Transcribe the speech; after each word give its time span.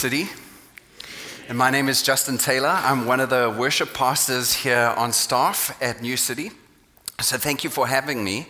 City. 0.00 0.30
And 1.46 1.58
my 1.58 1.68
name 1.68 1.86
is 1.90 2.02
Justin 2.02 2.38
Taylor. 2.38 2.70
I'm 2.70 3.04
one 3.04 3.20
of 3.20 3.28
the 3.28 3.54
worship 3.58 3.92
pastors 3.92 4.54
here 4.54 4.94
on 4.96 5.12
staff 5.12 5.76
at 5.82 6.00
New 6.00 6.16
City. 6.16 6.52
So 7.20 7.36
thank 7.36 7.64
you 7.64 7.68
for 7.68 7.86
having 7.86 8.24
me. 8.24 8.46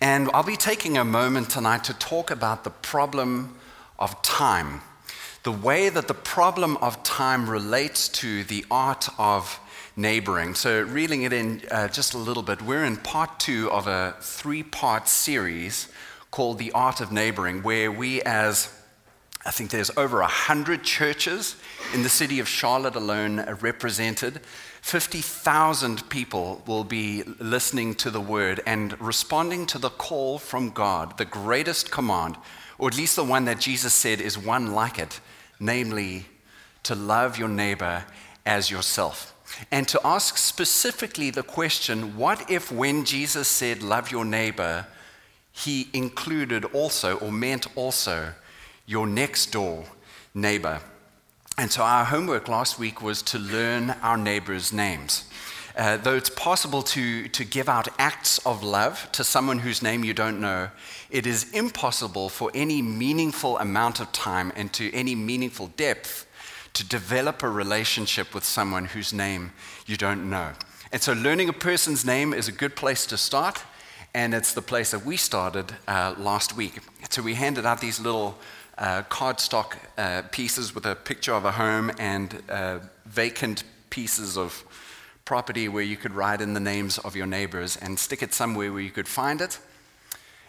And 0.00 0.30
I'll 0.32 0.44
be 0.44 0.54
taking 0.54 0.96
a 0.96 1.04
moment 1.04 1.50
tonight 1.50 1.82
to 1.84 1.94
talk 1.94 2.30
about 2.30 2.62
the 2.62 2.70
problem 2.70 3.56
of 3.98 4.22
time, 4.22 4.82
the 5.42 5.50
way 5.50 5.88
that 5.88 6.06
the 6.06 6.14
problem 6.14 6.76
of 6.76 7.02
time 7.02 7.50
relates 7.50 8.08
to 8.20 8.44
the 8.44 8.64
art 8.70 9.08
of 9.18 9.58
neighboring. 9.96 10.54
So, 10.54 10.82
reeling 10.82 11.22
it 11.22 11.32
in 11.32 11.62
uh, 11.72 11.88
just 11.88 12.14
a 12.14 12.18
little 12.18 12.44
bit, 12.44 12.62
we're 12.62 12.84
in 12.84 12.98
part 12.98 13.40
two 13.40 13.68
of 13.72 13.88
a 13.88 14.14
three 14.20 14.62
part 14.62 15.08
series 15.08 15.88
called 16.30 16.60
The 16.60 16.70
Art 16.70 17.00
of 17.00 17.10
Neighboring, 17.10 17.64
where 17.64 17.90
we, 17.90 18.22
as 18.22 18.68
I 19.46 19.50
think 19.50 19.70
there's 19.70 19.90
over 19.96 20.20
100 20.20 20.82
churches 20.82 21.56
in 21.92 22.02
the 22.02 22.08
city 22.08 22.40
of 22.40 22.48
Charlotte 22.48 22.96
alone 22.96 23.40
represented. 23.60 24.40
50,000 24.80 26.08
people 26.08 26.62
will 26.66 26.84
be 26.84 27.24
listening 27.38 27.94
to 27.96 28.10
the 28.10 28.22
word 28.22 28.60
and 28.66 28.98
responding 29.00 29.66
to 29.66 29.78
the 29.78 29.90
call 29.90 30.38
from 30.38 30.70
God, 30.70 31.18
the 31.18 31.26
greatest 31.26 31.90
command, 31.90 32.38
or 32.78 32.88
at 32.88 32.96
least 32.96 33.16
the 33.16 33.24
one 33.24 33.44
that 33.44 33.60
Jesus 33.60 33.92
said 33.92 34.20
is 34.22 34.38
one 34.38 34.72
like 34.72 34.98
it, 34.98 35.20
namely 35.60 36.24
to 36.84 36.94
love 36.94 37.38
your 37.38 37.48
neighbor 37.48 38.04
as 38.46 38.70
yourself. 38.70 39.34
And 39.70 39.86
to 39.88 40.00
ask 40.06 40.38
specifically 40.38 41.30
the 41.30 41.42
question 41.42 42.16
what 42.16 42.50
if 42.50 42.72
when 42.72 43.04
Jesus 43.04 43.46
said, 43.46 43.82
Love 43.82 44.10
your 44.10 44.24
neighbor, 44.24 44.86
he 45.52 45.88
included 45.92 46.64
also 46.66 47.18
or 47.18 47.30
meant 47.30 47.66
also 47.76 48.32
your 48.86 49.06
next 49.06 49.52
door 49.52 49.84
neighbor. 50.34 50.80
And 51.56 51.70
so 51.70 51.82
our 51.82 52.04
homework 52.04 52.48
last 52.48 52.78
week 52.78 53.00
was 53.00 53.22
to 53.22 53.38
learn 53.38 53.90
our 54.02 54.16
neighbors' 54.16 54.72
names. 54.72 55.24
Uh, 55.76 55.96
though 55.96 56.14
it's 56.14 56.30
possible 56.30 56.82
to, 56.82 57.26
to 57.28 57.44
give 57.44 57.68
out 57.68 57.88
acts 57.98 58.38
of 58.46 58.62
love 58.62 59.08
to 59.12 59.24
someone 59.24 59.58
whose 59.58 59.82
name 59.82 60.04
you 60.04 60.14
don't 60.14 60.40
know, 60.40 60.68
it 61.10 61.26
is 61.26 61.50
impossible 61.52 62.28
for 62.28 62.50
any 62.54 62.80
meaningful 62.80 63.58
amount 63.58 63.98
of 63.98 64.10
time 64.12 64.52
and 64.54 64.72
to 64.72 64.92
any 64.92 65.14
meaningful 65.14 65.68
depth 65.76 66.26
to 66.74 66.86
develop 66.86 67.42
a 67.42 67.48
relationship 67.48 68.34
with 68.34 68.44
someone 68.44 68.84
whose 68.84 69.12
name 69.12 69.52
you 69.86 69.96
don't 69.96 70.28
know. 70.28 70.52
And 70.92 71.02
so, 71.02 71.12
learning 71.12 71.48
a 71.48 71.52
person's 71.52 72.04
name 72.04 72.32
is 72.32 72.46
a 72.46 72.52
good 72.52 72.76
place 72.76 73.04
to 73.06 73.16
start 73.16 73.64
and 74.14 74.32
it's 74.32 74.54
the 74.54 74.62
place 74.62 74.92
that 74.92 75.04
we 75.04 75.16
started 75.16 75.72
uh, 75.88 76.14
last 76.16 76.56
week. 76.56 76.78
So 77.10 77.20
we 77.20 77.34
handed 77.34 77.66
out 77.66 77.80
these 77.80 77.98
little 77.98 78.38
uh, 78.78 79.02
cardstock 79.04 79.76
uh, 79.98 80.22
pieces 80.30 80.74
with 80.74 80.86
a 80.86 80.94
picture 80.94 81.32
of 81.32 81.44
a 81.44 81.52
home 81.52 81.90
and 81.98 82.42
uh, 82.48 82.78
vacant 83.06 83.64
pieces 83.90 84.36
of 84.36 84.64
property 85.24 85.68
where 85.68 85.82
you 85.82 85.96
could 85.96 86.12
write 86.12 86.40
in 86.40 86.54
the 86.54 86.60
names 86.60 86.98
of 86.98 87.16
your 87.16 87.26
neighbors 87.26 87.76
and 87.76 87.98
stick 87.98 88.22
it 88.22 88.34
somewhere 88.34 88.72
where 88.72 88.82
you 88.82 88.90
could 88.90 89.08
find 89.08 89.40
it, 89.40 89.58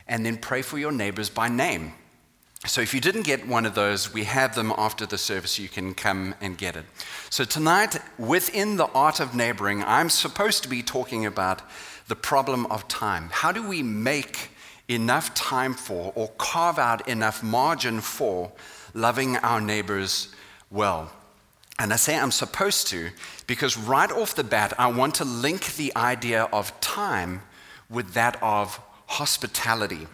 and 0.07 0.25
then 0.25 0.37
pray 0.37 0.61
for 0.61 0.77
your 0.77 0.91
neighbors 0.91 1.29
by 1.29 1.47
name. 1.47 1.93
So 2.65 2.81
if 2.81 2.93
you 2.93 2.99
didn't 2.99 3.23
get 3.23 3.47
one 3.47 3.67
of 3.67 3.75
those, 3.75 4.11
we 4.11 4.23
have 4.23 4.55
them 4.55 4.73
after 4.75 5.05
the 5.05 5.17
service. 5.17 5.59
You 5.59 5.69
can 5.69 5.93
come 5.93 6.33
and 6.41 6.57
get 6.57 6.75
it. 6.75 6.85
So 7.29 7.43
tonight, 7.43 7.99
within 8.17 8.77
the 8.77 8.87
art 8.87 9.19
of 9.19 9.35
neighboring, 9.35 9.83
I'm 9.83 10.09
supposed 10.09 10.63
to 10.63 10.69
be 10.69 10.81
talking 10.81 11.27
about 11.27 11.61
the 12.07 12.15
problem 12.15 12.65
of 12.67 12.87
time. 12.87 13.29
How 13.31 13.51
do 13.51 13.67
we 13.67 13.83
make 13.83 14.49
enough 14.87 15.33
time 15.33 15.73
for 15.73 16.11
or 16.15 16.29
carve 16.37 16.77
out 16.77 17.07
enough 17.07 17.41
margin 17.43 18.01
for 18.01 18.51
loving 18.93 19.37
our 19.37 19.61
neighbors 19.61 20.29
well? 20.69 21.11
And 21.77 21.91
I 21.91 21.97
say 21.97 22.17
I'm 22.17 22.31
supposed 22.31 22.87
to 22.87 23.09
because 23.47 23.77
right 23.77 24.11
off 24.11 24.35
the 24.35 24.43
bat, 24.43 24.73
I 24.79 24.87
want 24.87 25.15
to 25.15 25.25
link 25.25 25.75
the 25.75 25.95
idea 25.95 26.43
of 26.53 26.79
time 26.79 27.41
with 27.89 28.13
that 28.13 28.41
of 28.41 28.79
hospitality. 29.07 30.07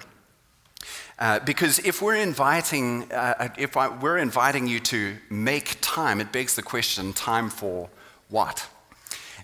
Uh, 1.19 1.39
because 1.39 1.77
if 1.79 2.01
we're 2.01 2.15
inviting, 2.15 3.11
uh, 3.11 3.49
if 3.57 3.77
I, 3.77 3.89
we're 3.89 4.17
inviting 4.17 4.65
you 4.65 4.79
to 4.79 5.15
make 5.29 5.77
time, 5.79 6.19
it 6.19 6.31
begs 6.31 6.55
the 6.55 6.63
question: 6.63 7.13
time 7.13 7.51
for 7.51 7.89
what? 8.29 8.67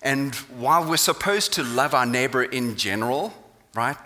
And 0.01 0.33
while 0.57 0.89
we're 0.89 0.97
supposed 0.97 1.53
to 1.53 1.63
love 1.63 1.93
our 1.93 2.05
neighbor 2.05 2.43
in 2.43 2.77
general, 2.77 3.31
right, 3.75 3.97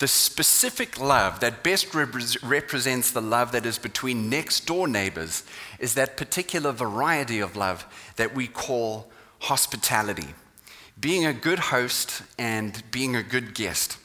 the 0.00 0.08
specific 0.08 0.98
love 0.98 1.40
that 1.40 1.62
best 1.62 1.94
represents 1.94 3.10
the 3.10 3.20
love 3.20 3.52
that 3.52 3.66
is 3.66 3.78
between 3.78 4.30
next 4.30 4.66
door 4.66 4.88
neighbors 4.88 5.44
is 5.78 5.92
that 5.94 6.16
particular 6.16 6.72
variety 6.72 7.38
of 7.38 7.54
love 7.54 7.86
that 8.16 8.34
we 8.34 8.46
call 8.46 9.10
hospitality. 9.40 10.34
Being 10.98 11.26
a 11.26 11.34
good 11.34 11.58
host 11.58 12.22
and 12.38 12.82
being 12.90 13.14
a 13.14 13.22
good 13.22 13.54
guest. 13.54 13.98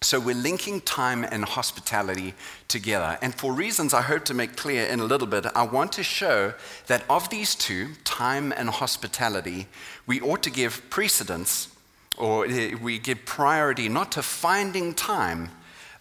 So 0.00 0.18
we're 0.18 0.34
linking 0.34 0.80
time 0.80 1.24
and 1.24 1.44
hospitality 1.44 2.32
together. 2.66 3.18
And 3.20 3.34
for 3.34 3.52
reasons 3.52 3.92
I 3.92 4.00
hope 4.00 4.24
to 4.26 4.34
make 4.34 4.56
clear 4.56 4.86
in 4.86 4.98
a 4.98 5.04
little 5.04 5.26
bit, 5.26 5.44
I 5.54 5.64
want 5.64 5.92
to 5.92 6.02
show 6.02 6.54
that 6.86 7.04
of 7.10 7.28
these 7.28 7.54
two, 7.54 7.88
time 8.04 8.50
and 8.50 8.70
hospitality, 8.70 9.66
we 10.06 10.22
ought 10.22 10.42
to 10.44 10.50
give 10.50 10.88
precedence 10.88 11.68
or 12.18 12.46
eh, 12.46 12.74
we 12.74 12.98
give 12.98 13.24
priority 13.24 13.88
not 13.88 14.12
to 14.12 14.22
finding 14.22 14.92
time, 14.94 15.50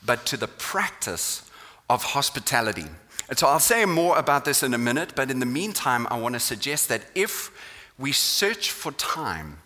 but 0.06 0.26
to 0.26 0.38
the 0.38 0.48
practice 0.48 1.50
of 1.90 2.04
hospitality. 2.04 2.86
And 3.30 3.38
so 3.38 3.48
I'll 3.48 3.60
say 3.60 3.86
more 3.86 4.18
about 4.18 4.46
this 4.46 4.64
in 4.64 4.74
a 4.74 4.78
minute, 4.78 5.14
but 5.16 5.30
in 5.30 5.40
the 5.40 5.46
meantime, 5.46 6.08
I 6.10 6.20
want 6.20 6.34
to 6.36 6.40
suggest 6.40 6.90
that 6.90 7.02
if 7.14 7.52
we 8.00 8.12
search 8.12 8.72
for 8.72 8.92
time, 8.94 9.60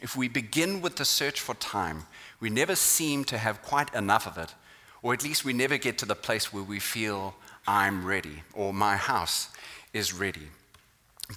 if 0.00 0.16
we 0.16 0.28
begin 0.28 0.80
with 0.80 0.96
the 0.96 1.04
search 1.04 1.40
for 1.40 1.54
time, 1.54 2.04
we 2.38 2.50
never 2.50 2.76
seem 2.76 3.24
to 3.24 3.38
have 3.38 3.62
quite 3.62 3.92
enough 3.94 4.26
of 4.26 4.38
it, 4.38 4.54
or 5.02 5.14
at 5.14 5.24
least 5.24 5.44
we 5.44 5.52
never 5.52 5.78
get 5.78 5.98
to 5.98 6.06
the 6.06 6.14
place 6.14 6.52
where 6.52 6.62
we 6.62 6.78
feel, 6.78 7.34
I'm 7.66 8.04
ready, 8.04 8.42
or 8.52 8.72
my 8.72 8.96
house 8.96 9.48
is 9.92 10.12
ready. 10.12 10.48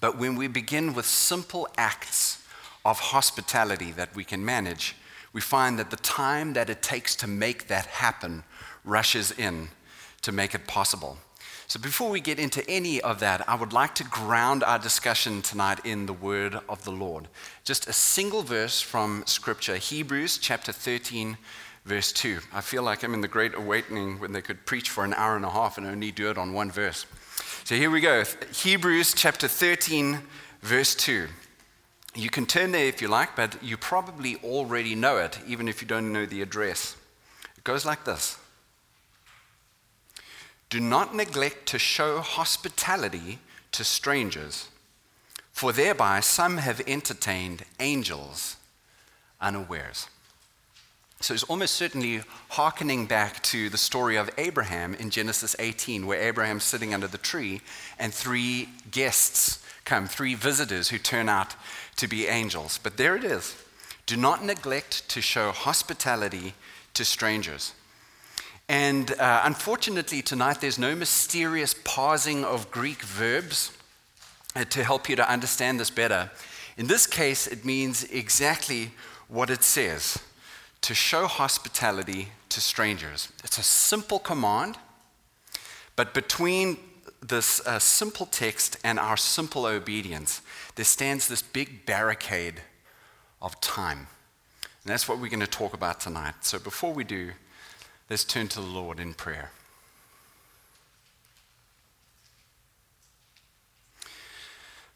But 0.02 0.18
when 0.18 0.36
we 0.36 0.48
begin 0.48 0.94
with 0.94 1.06
simple 1.06 1.68
acts 1.78 2.39
of 2.86 3.00
hospitality 3.00 3.92
that 3.92 4.16
we 4.16 4.24
can 4.24 4.44
manage, 4.44 4.96
we 5.34 5.42
find 5.42 5.78
that 5.78 5.92
the 5.92 5.98
time 5.98 6.54
that 6.54 6.70
it 6.70 6.82
takes 6.82 7.16
to 7.18 7.28
make 7.28 7.68
that 7.68 7.86
happen 7.86 8.44
rushes 8.84 9.32
in 9.32 9.70
to 10.22 10.32
make 10.32 10.54
it 10.54 10.68
possible. 10.68 11.18
So, 11.68 11.80
before 11.80 12.10
we 12.10 12.20
get 12.20 12.40
into 12.40 12.68
any 12.68 13.00
of 13.00 13.20
that, 13.20 13.48
I 13.48 13.54
would 13.54 13.74
like 13.74 13.94
to 13.96 14.04
ground 14.04 14.64
our 14.64 14.80
discussion 14.80 15.44
tonight 15.44 15.80
in 15.86 16.08
the 16.08 16.14
word 16.14 16.60
of 16.68 16.84
the 16.84 16.92
Lord. 16.92 17.28
Just 17.64 17.88
a 17.88 17.94
single 17.94 18.42
verse 18.42 18.82
from 18.82 19.24
Scripture, 19.28 19.76
Hebrews 19.76 20.40
chapter 20.40 20.72
13, 20.72 21.38
verse 21.86 22.12
2. 22.12 22.40
I 22.52 22.62
feel 22.62 22.82
like 22.82 23.04
I'm 23.04 23.14
in 23.14 23.22
the 23.22 23.28
Great 23.28 23.54
Awakening 23.54 24.20
when 24.20 24.32
they 24.32 24.42
could 24.42 24.66
preach 24.66 24.90
for 24.90 25.06
an 25.06 25.14
hour 25.14 25.36
and 25.36 25.46
a 25.46 25.52
half 25.52 25.78
and 25.78 25.86
only 25.86 26.12
do 26.12 26.32
it 26.32 26.40
on 26.40 26.54
one 26.54 26.72
verse. 26.72 27.06
So, 27.66 27.76
here 27.76 27.92
we 27.92 28.02
go 28.02 28.24
Hebrews 28.52 29.14
chapter 29.14 29.48
13, 29.48 30.22
verse 30.64 30.96
2. 30.96 31.28
You 32.16 32.30
can 32.30 32.46
turn 32.46 32.72
there 32.72 32.86
if 32.86 33.02
you 33.02 33.08
like, 33.08 33.36
but 33.36 33.62
you 33.64 33.78
probably 33.78 34.38
already 34.38 34.96
know 34.96 35.18
it, 35.18 35.40
even 35.48 35.68
if 35.68 35.82
you 35.82 35.88
don't 35.88 36.12
know 36.12 36.26
the 36.26 36.42
address. 36.42 36.96
It 37.58 37.64
goes 37.64 37.86
like 37.86 38.06
this 38.06 38.38
do 40.70 40.80
not 40.80 41.16
neglect 41.16 41.66
to 41.68 41.80
show 41.80 42.20
hospitality 42.20 43.40
to 43.72 43.84
strangers, 43.84 44.70
for 45.52 45.74
thereby 45.74 46.20
some 46.20 46.58
have 46.58 46.82
entertained 46.88 47.64
angels 47.80 48.58
unawares. 49.42 50.08
So 51.22 51.34
it's 51.34 51.44
almost 51.44 51.76
certainly 51.76 52.22
hearkening 52.50 53.06
back 53.06 53.44
to 53.44 53.70
the 53.70 53.78
story 53.78 54.16
of 54.16 54.30
Abraham 54.38 54.94
in 54.94 55.10
Genesis 55.10 55.56
18, 55.60 56.06
where 56.06 56.22
Abraham's 56.22 56.64
sitting 56.64 56.94
under 56.94 57.08
the 57.08 57.18
tree 57.18 57.62
and 57.98 58.14
three 58.14 58.70
guests 58.90 59.62
come, 59.84 60.08
three 60.08 60.36
visitors 60.36 60.90
who 60.90 60.98
turn 60.98 61.28
out 61.28 61.56
to 62.00 62.08
be 62.08 62.28
angels. 62.28 62.80
But 62.82 62.98
there 62.98 63.16
it 63.16 63.24
is. 63.24 63.56
Do 64.06 64.16
not 64.16 64.44
neglect 64.44 65.08
to 65.10 65.22
show 65.22 65.52
hospitality 65.52 66.54
to 66.94 67.06
strangers. 67.06 67.74
And 68.68 69.12
uh, 69.20 69.42
unfortunately, 69.44 70.22
tonight 70.22 70.62
there's 70.62 70.80
no 70.80 70.96
mysterious 70.96 71.76
parsing 71.84 72.46
of 72.46 72.72
Greek 72.72 73.02
verbs 73.02 73.72
uh, 74.56 74.64
to 74.66 74.84
help 74.84 75.10
you 75.10 75.16
to 75.16 75.30
understand 75.30 75.80
this 75.80 75.90
better. 75.90 76.32
In 76.78 76.88
this 76.88 77.06
case, 77.06 77.48
it 77.48 77.66
means 77.66 78.04
exactly 78.06 78.92
what 79.28 79.50
it 79.50 79.64
says 79.64 80.20
to 80.82 80.94
show 80.94 81.28
hospitality 81.28 82.30
to 82.50 82.62
strangers. 82.62 83.30
It's 83.44 83.58
a 83.58 83.64
simple 83.64 84.20
command, 84.20 84.78
but 85.96 86.14
between 86.14 86.78
this 87.22 87.60
uh, 87.68 87.80
simple 87.80 88.26
text 88.26 88.78
and 88.84 88.98
our 88.98 89.18
simple 89.18 89.66
obedience, 89.66 90.42
there 90.80 90.86
stands 90.86 91.28
this 91.28 91.42
big 91.42 91.86
barricade 91.86 92.62
of 93.42 93.60
time. 93.60 94.08
And 94.62 94.94
that's 94.94 95.10
what 95.10 95.20
we're 95.20 95.30
going 95.30 95.42
to 95.42 95.48
talk 95.48 95.74
about 95.74 96.00
tonight. 96.00 96.36
So 96.42 96.58
before 96.58 96.94
we 96.94 97.04
do, 97.04 97.32
Let's 98.10 98.24
turn 98.24 98.48
to 98.48 98.60
the 98.60 98.66
Lord 98.66 99.00
in 99.00 99.14
prayer. 99.14 99.52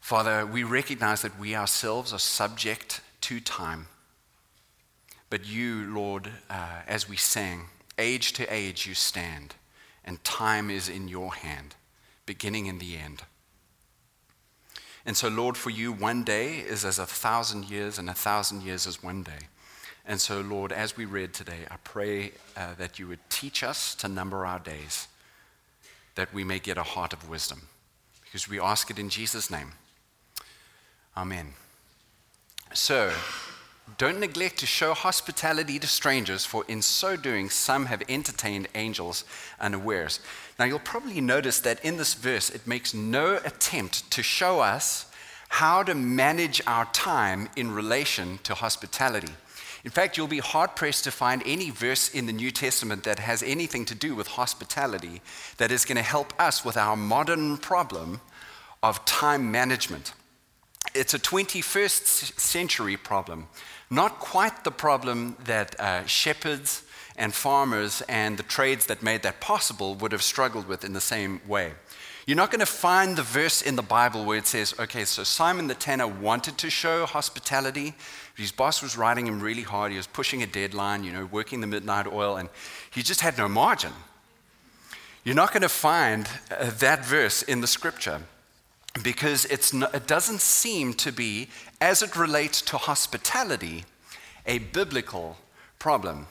Father, 0.00 0.44
we 0.44 0.64
recognize 0.64 1.22
that 1.22 1.38
we 1.38 1.54
ourselves 1.54 2.12
are 2.12 2.18
subject 2.18 3.02
to 3.20 3.38
time. 3.38 3.86
But 5.30 5.46
you, 5.46 5.84
Lord, 5.94 6.28
uh, 6.50 6.80
as 6.88 7.08
we 7.08 7.14
sang, 7.14 7.66
age 7.96 8.32
to 8.32 8.52
age 8.52 8.84
you 8.84 8.94
stand, 8.94 9.54
and 10.04 10.22
time 10.24 10.68
is 10.70 10.88
in 10.88 11.06
your 11.06 11.32
hand, 11.32 11.76
beginning 12.26 12.66
in 12.66 12.80
the 12.80 12.96
end. 12.96 13.22
And 15.06 15.16
so, 15.16 15.28
Lord, 15.28 15.56
for 15.56 15.70
you, 15.70 15.92
one 15.92 16.24
day 16.24 16.58
is 16.58 16.84
as 16.84 16.98
a 16.98 17.06
thousand 17.06 17.70
years, 17.70 17.98
and 17.98 18.08
a 18.08 18.14
thousand 18.14 18.62
years 18.62 18.86
is 18.86 19.02
one 19.02 19.22
day. 19.22 19.48
And 20.06 20.20
so, 20.20 20.40
Lord, 20.40 20.72
as 20.72 20.96
we 20.96 21.04
read 21.04 21.32
today, 21.32 21.66
I 21.70 21.76
pray 21.84 22.32
uh, 22.56 22.74
that 22.78 22.98
you 22.98 23.08
would 23.08 23.20
teach 23.30 23.62
us 23.62 23.94
to 23.96 24.08
number 24.08 24.46
our 24.46 24.58
days, 24.58 25.08
that 26.14 26.32
we 26.32 26.44
may 26.44 26.58
get 26.58 26.78
a 26.78 26.82
heart 26.82 27.12
of 27.12 27.28
wisdom. 27.28 27.68
Because 28.22 28.48
we 28.48 28.60
ask 28.60 28.90
it 28.90 28.98
in 28.98 29.08
Jesus' 29.08 29.50
name. 29.50 29.72
Amen. 31.16 31.54
So, 32.72 33.12
don't 33.98 34.20
neglect 34.20 34.58
to 34.58 34.66
show 34.66 34.94
hospitality 34.94 35.78
to 35.78 35.86
strangers, 35.86 36.44
for 36.44 36.64
in 36.68 36.82
so 36.82 37.16
doing, 37.16 37.50
some 37.50 37.86
have 37.86 38.02
entertained 38.08 38.68
angels 38.74 39.24
unawares. 39.60 40.20
Now, 40.58 40.64
you'll 40.64 40.78
probably 40.78 41.20
notice 41.20 41.60
that 41.60 41.84
in 41.84 41.96
this 41.96 42.14
verse, 42.14 42.50
it 42.50 42.66
makes 42.66 42.94
no 42.94 43.40
attempt 43.44 44.10
to 44.12 44.22
show 44.22 44.60
us 44.60 45.06
how 45.48 45.82
to 45.82 45.94
manage 45.94 46.60
our 46.66 46.86
time 46.86 47.48
in 47.56 47.72
relation 47.72 48.38
to 48.42 48.54
hospitality. 48.54 49.32
In 49.84 49.90
fact, 49.90 50.16
you'll 50.16 50.26
be 50.26 50.38
hard 50.38 50.74
pressed 50.74 51.04
to 51.04 51.10
find 51.10 51.42
any 51.44 51.68
verse 51.68 52.08
in 52.08 52.24
the 52.24 52.32
New 52.32 52.50
Testament 52.50 53.04
that 53.04 53.18
has 53.18 53.42
anything 53.42 53.84
to 53.84 53.94
do 53.94 54.14
with 54.14 54.28
hospitality 54.28 55.20
that 55.58 55.70
is 55.70 55.84
going 55.84 55.96
to 55.96 56.02
help 56.02 56.32
us 56.40 56.64
with 56.64 56.78
our 56.78 56.96
modern 56.96 57.58
problem 57.58 58.22
of 58.82 59.04
time 59.04 59.52
management. 59.52 60.14
It's 60.92 61.14
a 61.14 61.18
21st 61.18 62.38
century 62.38 62.96
problem, 62.96 63.48
not 63.90 64.18
quite 64.18 64.64
the 64.64 64.70
problem 64.70 65.36
that 65.44 65.78
uh, 65.80 66.04
shepherds 66.06 66.82
and 67.16 67.32
farmers 67.32 68.02
and 68.08 68.36
the 68.36 68.42
trades 68.42 68.86
that 68.86 69.02
made 69.02 69.22
that 69.22 69.40
possible 69.40 69.94
would 69.94 70.12
have 70.12 70.22
struggled 70.22 70.68
with 70.68 70.84
in 70.84 70.92
the 70.92 71.00
same 71.00 71.40
way. 71.46 71.72
You're 72.26 72.36
not 72.36 72.50
going 72.50 72.60
to 72.60 72.66
find 72.66 73.16
the 73.16 73.22
verse 73.22 73.60
in 73.60 73.76
the 73.76 73.82
Bible 73.82 74.24
where 74.24 74.38
it 74.38 74.46
says, 74.46 74.74
okay, 74.78 75.04
so 75.04 75.24
Simon 75.24 75.66
the 75.66 75.74
tanner 75.74 76.06
wanted 76.06 76.56
to 76.58 76.70
show 76.70 77.04
hospitality. 77.04 77.94
His 78.34 78.50
boss 78.50 78.82
was 78.82 78.96
riding 78.96 79.26
him 79.26 79.40
really 79.40 79.62
hard. 79.62 79.90
He 79.90 79.98
was 79.98 80.06
pushing 80.06 80.42
a 80.42 80.46
deadline, 80.46 81.04
you 81.04 81.12
know, 81.12 81.26
working 81.26 81.60
the 81.60 81.66
midnight 81.66 82.06
oil, 82.06 82.36
and 82.36 82.48
he 82.90 83.02
just 83.02 83.20
had 83.20 83.36
no 83.36 83.46
margin. 83.46 83.92
You're 85.22 85.34
not 85.34 85.52
going 85.52 85.62
to 85.62 85.68
find 85.68 86.28
uh, 86.50 86.70
that 86.78 87.04
verse 87.04 87.42
in 87.42 87.60
the 87.60 87.66
scripture 87.66 88.22
because 89.02 89.72
not, 89.72 89.94
it 89.94 90.06
doesn't 90.06 90.40
seem 90.40 90.94
to 90.94 91.12
be, 91.12 91.48
as 91.80 92.02
it 92.02 92.16
relates 92.16 92.62
to 92.62 92.76
hospitality, 92.76 93.84
a 94.46 94.58
biblical 94.58 95.36
problem. 95.78 96.26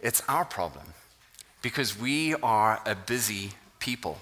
It's 0.00 0.22
our 0.28 0.44
problem 0.44 0.86
because 1.62 1.98
we 1.98 2.34
are 2.36 2.80
a 2.84 2.94
busy 2.94 3.50
people. 3.78 4.18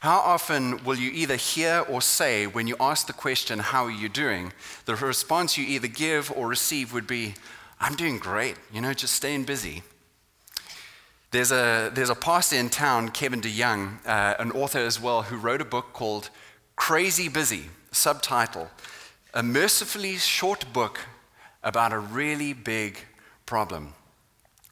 How 0.00 0.18
often 0.18 0.84
will 0.84 0.96
you 0.96 1.10
either 1.10 1.34
hear 1.34 1.84
or 1.88 2.00
say 2.00 2.46
when 2.46 2.68
you 2.68 2.76
ask 2.78 3.08
the 3.08 3.12
question, 3.12 3.58
How 3.58 3.84
are 3.84 3.90
you 3.90 4.08
doing? 4.08 4.52
The 4.84 4.94
response 4.94 5.58
you 5.58 5.66
either 5.66 5.88
give 5.88 6.30
or 6.30 6.46
receive 6.46 6.92
would 6.92 7.06
be, 7.06 7.34
I'm 7.80 7.96
doing 7.96 8.18
great, 8.18 8.56
you 8.72 8.80
know, 8.80 8.92
just 8.92 9.14
staying 9.14 9.44
busy. 9.44 9.82
There's 11.30 11.52
a, 11.52 11.90
there's 11.92 12.10
a 12.10 12.14
pastor 12.14 12.56
in 12.56 12.70
town, 12.70 13.10
Kevin 13.10 13.40
DeYoung, 13.40 14.06
uh, 14.06 14.34
an 14.38 14.52
author 14.52 14.78
as 14.78 15.00
well, 15.00 15.22
who 15.22 15.36
wrote 15.36 15.60
a 15.60 15.64
book 15.64 15.92
called 15.92 16.30
Crazy 16.78 17.28
Busy, 17.28 17.64
subtitle, 17.90 18.70
a 19.34 19.42
mercifully 19.42 20.16
short 20.16 20.72
book 20.72 21.00
about 21.62 21.92
a 21.92 21.98
really 21.98 22.54
big 22.54 23.00
problem. 23.44 23.92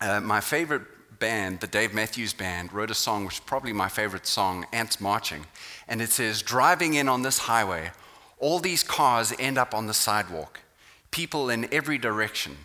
Uh, 0.01 0.21
my 0.21 0.41
favorite 0.41 1.19
band, 1.19 1.61
the 1.61 1.67
Dave 1.67 1.93
Matthews 1.93 2.33
Band, 2.33 2.73
wrote 2.73 2.91
a 2.91 2.95
song 2.95 3.27
which 3.27 3.35
is 3.35 3.41
probably 3.41 3.75
my 3.75 3.89
favorite 3.89 4.27
song, 4.27 4.65
Ants 4.73 4.99
Marching. 4.99 5.45
And 5.89 6.01
it 6.01 6.11
says, 6.11 6.41
Driving 6.41 6.95
in 6.95 7.07
on 7.07 7.21
this 7.21 7.39
highway, 7.39 7.91
all 8.39 8.61
these 8.61 8.83
cars 8.83 9.35
end 9.39 9.59
up 9.59 9.75
on 9.75 9.87
the 9.87 9.93
sidewalk, 9.93 10.61
people 11.11 11.51
in 11.51 11.69
every 11.75 11.99
direction, 11.99 12.57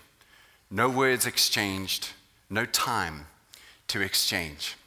no 0.70 0.88
words 0.88 1.26
exchanged, 1.26 2.10
no 2.50 2.64
time 2.64 3.26
to 3.88 4.02
exchange. 4.02 4.78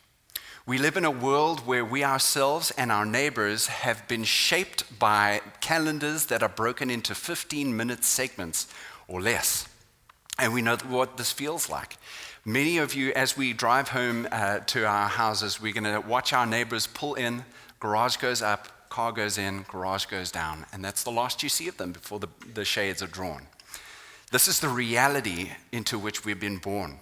We 0.66 0.78
live 0.78 0.96
in 0.96 1.04
a 1.04 1.10
world 1.10 1.66
where 1.66 1.84
we 1.84 2.02
ourselves 2.04 2.70
and 2.70 2.90
our 2.90 3.04
neighbors 3.04 3.66
have 3.66 4.08
been 4.08 4.24
shaped 4.24 4.98
by 4.98 5.42
calendars 5.60 6.24
that 6.26 6.42
are 6.42 6.48
broken 6.48 6.88
into 6.88 7.14
15 7.14 7.76
minute 7.76 8.02
segments 8.02 8.66
or 9.06 9.20
less. 9.20 9.68
And 10.38 10.54
we 10.54 10.62
know 10.62 10.78
what 10.88 11.18
this 11.18 11.32
feels 11.32 11.68
like. 11.68 11.98
Many 12.46 12.78
of 12.78 12.94
you, 12.94 13.12
as 13.12 13.36
we 13.36 13.52
drive 13.52 13.90
home 13.90 14.26
uh, 14.32 14.60
to 14.60 14.86
our 14.86 15.06
houses, 15.06 15.60
we're 15.60 15.74
going 15.74 15.84
to 15.84 16.00
watch 16.00 16.32
our 16.32 16.46
neighbors 16.46 16.86
pull 16.86 17.12
in, 17.12 17.44
garage 17.78 18.16
goes 18.16 18.40
up, 18.40 18.88
car 18.88 19.12
goes 19.12 19.36
in, 19.36 19.66
garage 19.68 20.06
goes 20.06 20.30
down. 20.30 20.64
And 20.72 20.82
that's 20.82 21.02
the 21.02 21.10
last 21.10 21.42
you 21.42 21.50
see 21.50 21.68
of 21.68 21.76
them 21.76 21.92
before 21.92 22.20
the, 22.20 22.28
the 22.54 22.64
shades 22.64 23.02
are 23.02 23.06
drawn. 23.06 23.48
This 24.32 24.48
is 24.48 24.60
the 24.60 24.70
reality 24.70 25.50
into 25.72 25.98
which 25.98 26.24
we've 26.24 26.40
been 26.40 26.56
born. 26.56 27.00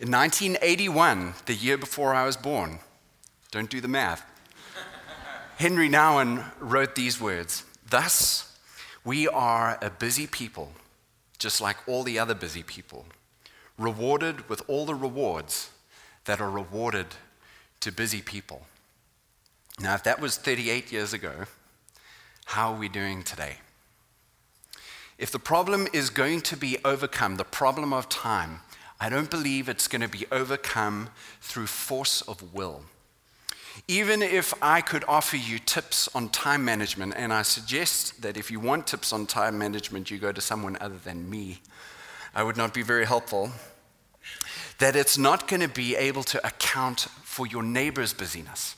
In 0.00 0.10
1981, 0.10 1.34
the 1.44 1.52
year 1.52 1.76
before 1.76 2.14
I 2.14 2.24
was 2.24 2.34
born, 2.34 2.78
don't 3.50 3.70
do 3.70 3.80
the 3.80 3.88
math, 3.88 4.24
Henri 5.58 5.88
Nouwen 5.88 6.44
wrote 6.58 6.94
these 6.94 7.20
words 7.20 7.64
Thus, 7.88 8.56
we 9.04 9.28
are 9.28 9.78
a 9.82 9.90
busy 9.90 10.26
people 10.26 10.72
just 11.40 11.60
like 11.60 11.76
all 11.88 12.04
the 12.04 12.18
other 12.18 12.34
busy 12.34 12.62
people, 12.62 13.06
rewarded 13.76 14.48
with 14.48 14.62
all 14.68 14.86
the 14.86 14.94
rewards 14.94 15.70
that 16.26 16.40
are 16.40 16.50
rewarded 16.50 17.06
to 17.80 17.90
busy 17.90 18.20
people. 18.20 18.66
Now, 19.80 19.94
if 19.94 20.04
that 20.04 20.20
was 20.20 20.36
38 20.36 20.92
years 20.92 21.12
ago, 21.14 21.46
how 22.44 22.74
are 22.74 22.78
we 22.78 22.88
doing 22.88 23.22
today? 23.22 23.56
If 25.18 25.32
the 25.32 25.38
problem 25.38 25.88
is 25.92 26.10
going 26.10 26.42
to 26.42 26.56
be 26.56 26.76
overcome, 26.84 27.36
the 27.36 27.44
problem 27.44 27.92
of 27.92 28.08
time, 28.08 28.60
I 29.00 29.08
don't 29.08 29.30
believe 29.30 29.68
it's 29.68 29.88
going 29.88 30.02
to 30.02 30.08
be 30.08 30.26
overcome 30.30 31.08
through 31.40 31.68
force 31.68 32.20
of 32.22 32.54
will. 32.54 32.82
Even 33.88 34.22
if 34.22 34.54
I 34.62 34.80
could 34.80 35.04
offer 35.08 35.36
you 35.36 35.58
tips 35.58 36.08
on 36.14 36.28
time 36.28 36.64
management, 36.64 37.14
and 37.16 37.32
I 37.32 37.42
suggest 37.42 38.22
that 38.22 38.36
if 38.36 38.50
you 38.50 38.60
want 38.60 38.86
tips 38.86 39.12
on 39.12 39.26
time 39.26 39.58
management, 39.58 40.10
you 40.10 40.18
go 40.18 40.32
to 40.32 40.40
someone 40.40 40.76
other 40.80 40.98
than 41.02 41.28
me, 41.28 41.60
I 42.34 42.42
would 42.42 42.56
not 42.56 42.72
be 42.72 42.82
very 42.82 43.06
helpful. 43.06 43.50
That 44.78 44.96
it's 44.96 45.18
not 45.18 45.48
going 45.48 45.60
to 45.60 45.68
be 45.68 45.96
able 45.96 46.22
to 46.24 46.46
account 46.46 47.00
for 47.22 47.46
your 47.46 47.62
neighbor's 47.62 48.14
busyness 48.14 48.76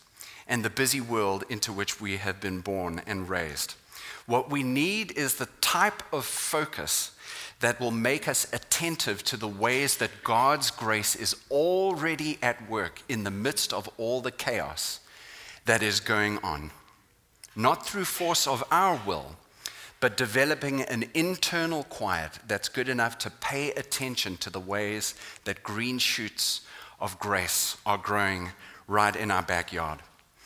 and 0.49 0.65
the 0.65 0.71
busy 0.71 1.01
world 1.01 1.45
into 1.49 1.73
which 1.73 2.01
we 2.01 2.17
have 2.17 2.41
been 2.41 2.61
born 2.61 3.03
and 3.07 3.29
raised. 3.29 3.75
What 4.27 4.51
we 4.51 4.63
need 4.63 5.13
is 5.13 5.35
the 5.35 5.49
type 5.61 6.03
of 6.13 6.25
focus 6.25 7.13
that 7.61 7.81
will 7.81 7.93
make 7.93 8.27
us 8.29 8.47
attentive 8.53 9.23
to 9.25 9.37
the 9.37 9.49
ways 9.49 9.97
that 9.97 10.25
God's 10.25 10.71
grace 10.71 11.15
is 11.15 11.37
already 11.51 12.39
at 12.43 12.69
work 12.69 13.01
in 13.09 13.25
the 13.25 13.31
midst 13.31 13.73
of 13.73 13.89
all 13.97 14.21
the 14.21 14.33
chaos 14.33 15.01
that 15.65 15.83
is 15.83 16.01
going 16.01 16.39
on. 16.39 16.73
Not 17.55 17.87
through 17.87 18.05
force 18.05 18.47
of 18.47 18.65
our 18.71 19.01
will, 19.07 19.37
but 20.01 20.17
developing 20.17 20.83
an 20.83 21.05
internal 21.15 21.85
quiet 21.85 22.41
that's 22.49 22.69
good 22.69 22.89
enough 22.89 23.19
to 23.19 23.31
pay 23.31 23.71
attention 23.73 24.37
to 24.39 24.51
the 24.51 24.59
ways 24.59 25.15
that 25.45 25.63
green 25.63 25.99
shoots 25.99 26.63
of 26.99 27.19
grace 27.21 27.77
are 27.87 27.99
growing 27.99 28.51
right 28.89 29.15
in 29.15 29.31
our 29.31 29.43
backyard. 29.43 30.01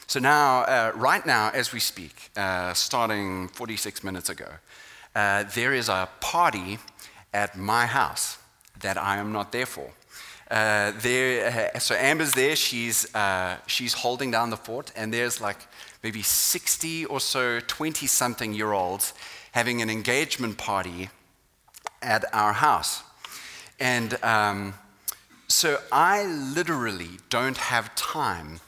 So, 0.08 0.20
now, 0.20 0.60
uh, 0.62 0.92
right 0.94 1.26
now, 1.26 1.50
as 1.52 1.72
we 1.72 1.80
speak, 1.80 2.30
uh, 2.36 2.74
starting 2.74 3.48
46 3.48 4.04
minutes 4.04 4.28
ago, 4.28 4.46
uh, 5.16 5.42
there 5.54 5.74
is 5.74 5.88
a 5.88 6.08
party 6.20 6.78
at 7.34 7.56
my 7.56 7.86
house 7.86 8.38
that 8.80 8.96
I 8.96 9.16
am 9.16 9.32
not 9.32 9.50
there 9.50 9.66
for. 9.66 9.90
Uh, 10.48 10.92
there, 11.00 11.72
uh, 11.74 11.78
so 11.80 11.96
Amber's 11.96 12.34
there, 12.34 12.54
she's, 12.54 13.12
uh, 13.16 13.56
she's 13.66 13.94
holding 13.94 14.30
down 14.30 14.50
the 14.50 14.56
fort, 14.56 14.92
and 14.94 15.12
there's 15.12 15.40
like 15.40 15.66
maybe 16.04 16.22
60 16.22 17.06
or 17.06 17.18
so 17.18 17.58
20 17.58 18.06
something 18.06 18.54
year 18.54 18.72
olds 18.72 19.12
having 19.50 19.82
an 19.82 19.90
engagement 19.90 20.56
party 20.56 21.08
at 22.00 22.24
our 22.32 22.52
house. 22.52 23.02
And 23.80 24.22
um, 24.22 24.74
so 25.48 25.80
I 25.90 26.24
literally 26.24 27.18
don't 27.28 27.56
have 27.56 27.92
time 27.96 28.60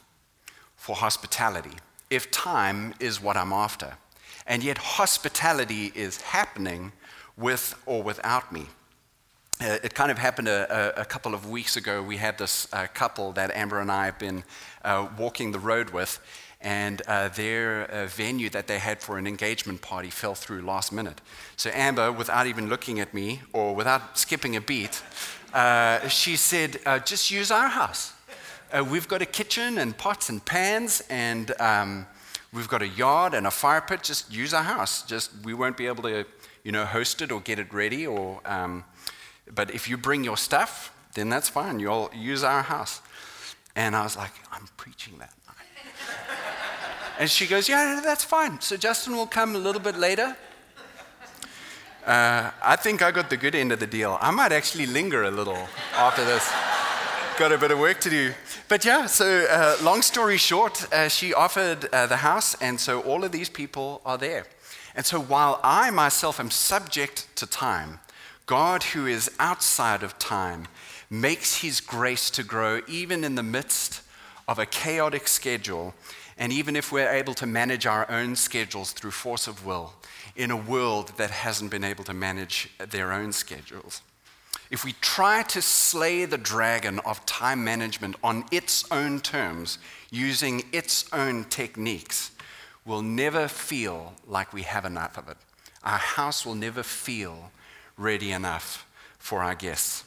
for 0.88 0.96
hospitality, 0.96 1.76
if 2.08 2.30
time 2.30 2.94
is 2.98 3.20
what 3.20 3.36
I'm 3.36 3.52
after. 3.52 3.98
And 4.46 4.64
yet, 4.64 4.78
hospitality 4.78 5.92
is 5.94 6.22
happening 6.22 6.92
with 7.36 7.74
or 7.84 8.02
without 8.02 8.50
me. 8.50 8.64
Uh, 9.60 9.76
it 9.84 9.92
kind 9.92 10.10
of 10.10 10.16
happened 10.16 10.48
a, 10.48 10.60
a, 10.98 11.02
a, 11.02 11.04
couple 11.04 11.34
of 11.34 11.50
weeks 11.50 11.76
ago. 11.76 12.02
We 12.02 12.16
had 12.16 12.38
this 12.38 12.66
uh, 12.72 12.86
couple 12.94 13.32
that 13.32 13.50
Amber 13.54 13.80
and 13.80 13.92
I 13.92 14.06
have 14.06 14.18
been 14.18 14.44
uh, 14.82 15.08
walking 15.18 15.52
the 15.52 15.58
road 15.58 15.90
with, 15.90 16.20
and 16.62 17.02
uh, 17.06 17.28
their 17.28 17.84
uh, 17.90 18.06
venue 18.06 18.48
that 18.48 18.66
they 18.66 18.78
had 18.78 19.02
for 19.02 19.18
an 19.18 19.26
engagement 19.26 19.82
party 19.82 20.08
fell 20.08 20.34
through 20.34 20.62
last 20.62 20.90
minute. 20.90 21.20
So 21.56 21.68
Amber, 21.74 22.10
without 22.10 22.46
even 22.46 22.70
looking 22.70 22.98
at 22.98 23.12
me 23.12 23.42
or 23.52 23.74
without 23.74 24.16
skipping 24.16 24.56
a 24.56 24.62
beat, 24.62 25.02
uh, 25.52 26.08
she 26.08 26.36
said, 26.36 26.80
"Just 27.04 27.30
use 27.30 27.50
our 27.50 27.68
house. 27.68 28.14
Uh, 28.70 28.84
we've 28.84 29.08
got 29.08 29.22
a 29.22 29.26
kitchen 29.26 29.78
and 29.78 29.96
pots 29.96 30.28
and 30.28 30.44
pans, 30.44 31.02
and 31.08 31.58
um, 31.58 32.06
we've 32.52 32.68
got 32.68 32.82
a 32.82 32.88
yard 32.88 33.32
and 33.32 33.46
a 33.46 33.50
fire 33.50 33.80
pit. 33.80 34.02
Just 34.02 34.30
use 34.30 34.52
our 34.52 34.62
house. 34.62 35.02
Just 35.02 35.30
we 35.42 35.54
won't 35.54 35.78
be 35.78 35.86
able 35.86 36.02
to, 36.02 36.26
you 36.64 36.72
know, 36.72 36.84
host 36.84 37.22
it 37.22 37.32
or 37.32 37.40
get 37.40 37.58
it 37.58 37.72
ready. 37.72 38.06
Or, 38.06 38.42
um, 38.44 38.84
but 39.54 39.70
if 39.70 39.88
you 39.88 39.96
bring 39.96 40.22
your 40.22 40.36
stuff, 40.36 40.92
then 41.14 41.30
that's 41.30 41.48
fine. 41.48 41.80
You'll 41.80 42.10
use 42.14 42.44
our 42.44 42.62
house." 42.62 43.00
And 43.74 43.96
I 43.96 44.02
was 44.02 44.16
like, 44.16 44.32
"I'm 44.52 44.68
preaching 44.76 45.18
that." 45.18 45.32
And 47.18 47.28
she 47.28 47.48
goes, 47.48 47.68
Yeah, 47.68 48.00
that's 48.04 48.22
fine. 48.22 48.60
So 48.60 48.76
Justin 48.76 49.16
will 49.16 49.26
come 49.26 49.56
a 49.56 49.58
little 49.58 49.80
bit 49.80 49.96
later. 49.98 50.36
Uh, 52.06 52.52
I 52.62 52.76
think 52.76 53.02
I 53.02 53.10
got 53.10 53.28
the 53.28 53.36
good 53.36 53.56
end 53.56 53.72
of 53.72 53.80
the 53.80 53.88
deal. 53.88 54.18
I 54.20 54.30
might 54.30 54.52
actually 54.52 54.86
linger 54.86 55.24
a 55.24 55.30
little 55.30 55.66
after 55.94 56.24
this. 56.24 56.48
Got 57.38 57.52
a 57.52 57.58
bit 57.58 57.70
of 57.70 57.78
work 57.78 58.00
to 58.00 58.10
do. 58.10 58.32
But 58.66 58.84
yeah, 58.84 59.06
so 59.06 59.46
uh, 59.48 59.76
long 59.80 60.02
story 60.02 60.38
short, 60.38 60.92
uh, 60.92 61.08
she 61.08 61.32
offered 61.32 61.84
uh, 61.92 62.06
the 62.06 62.16
house, 62.16 62.56
and 62.60 62.80
so 62.80 63.00
all 63.02 63.22
of 63.22 63.30
these 63.30 63.48
people 63.48 64.00
are 64.04 64.18
there. 64.18 64.44
And 64.96 65.06
so 65.06 65.20
while 65.20 65.60
I 65.62 65.90
myself 65.90 66.40
am 66.40 66.50
subject 66.50 67.28
to 67.36 67.46
time, 67.46 68.00
God, 68.46 68.82
who 68.82 69.06
is 69.06 69.30
outside 69.38 70.02
of 70.02 70.18
time, 70.18 70.66
makes 71.08 71.58
his 71.58 71.80
grace 71.80 72.28
to 72.30 72.42
grow 72.42 72.80
even 72.88 73.22
in 73.22 73.36
the 73.36 73.44
midst 73.44 74.02
of 74.48 74.58
a 74.58 74.66
chaotic 74.66 75.28
schedule 75.28 75.94
and 76.38 76.52
even 76.52 76.74
if 76.74 76.90
we're 76.90 77.10
able 77.10 77.34
to 77.34 77.46
manage 77.46 77.86
our 77.86 78.10
own 78.10 78.34
schedules 78.34 78.92
through 78.92 79.10
force 79.10 79.46
of 79.46 79.64
will 79.64 79.92
in 80.34 80.50
a 80.50 80.56
world 80.56 81.12
that 81.16 81.30
hasn't 81.30 81.70
been 81.70 81.84
able 81.84 82.04
to 82.04 82.14
manage 82.14 82.70
their 82.78 83.12
own 83.12 83.32
schedules, 83.32 84.02
if 84.70 84.84
we 84.84 84.92
try 85.00 85.42
to 85.44 85.62
slay 85.62 86.24
the 86.24 86.38
dragon 86.38 86.98
of 87.00 87.24
time 87.24 87.64
management 87.64 88.16
on 88.22 88.44
its 88.52 88.84
own 88.90 89.20
terms, 89.20 89.78
using 90.10 90.64
its 90.72 91.10
own 91.12 91.44
techniques, 91.44 92.30
we'll 92.84 93.02
never 93.02 93.48
feel 93.48 94.14
like 94.26 94.52
we 94.52 94.62
have 94.62 94.84
enough 94.84 95.16
of 95.16 95.28
it. 95.28 95.36
Our 95.84 95.98
house 95.98 96.44
will 96.44 96.54
never 96.54 96.82
feel 96.82 97.50
ready 97.96 98.32
enough 98.32 98.86
for 99.18 99.42
our 99.42 99.54
guests. 99.54 100.04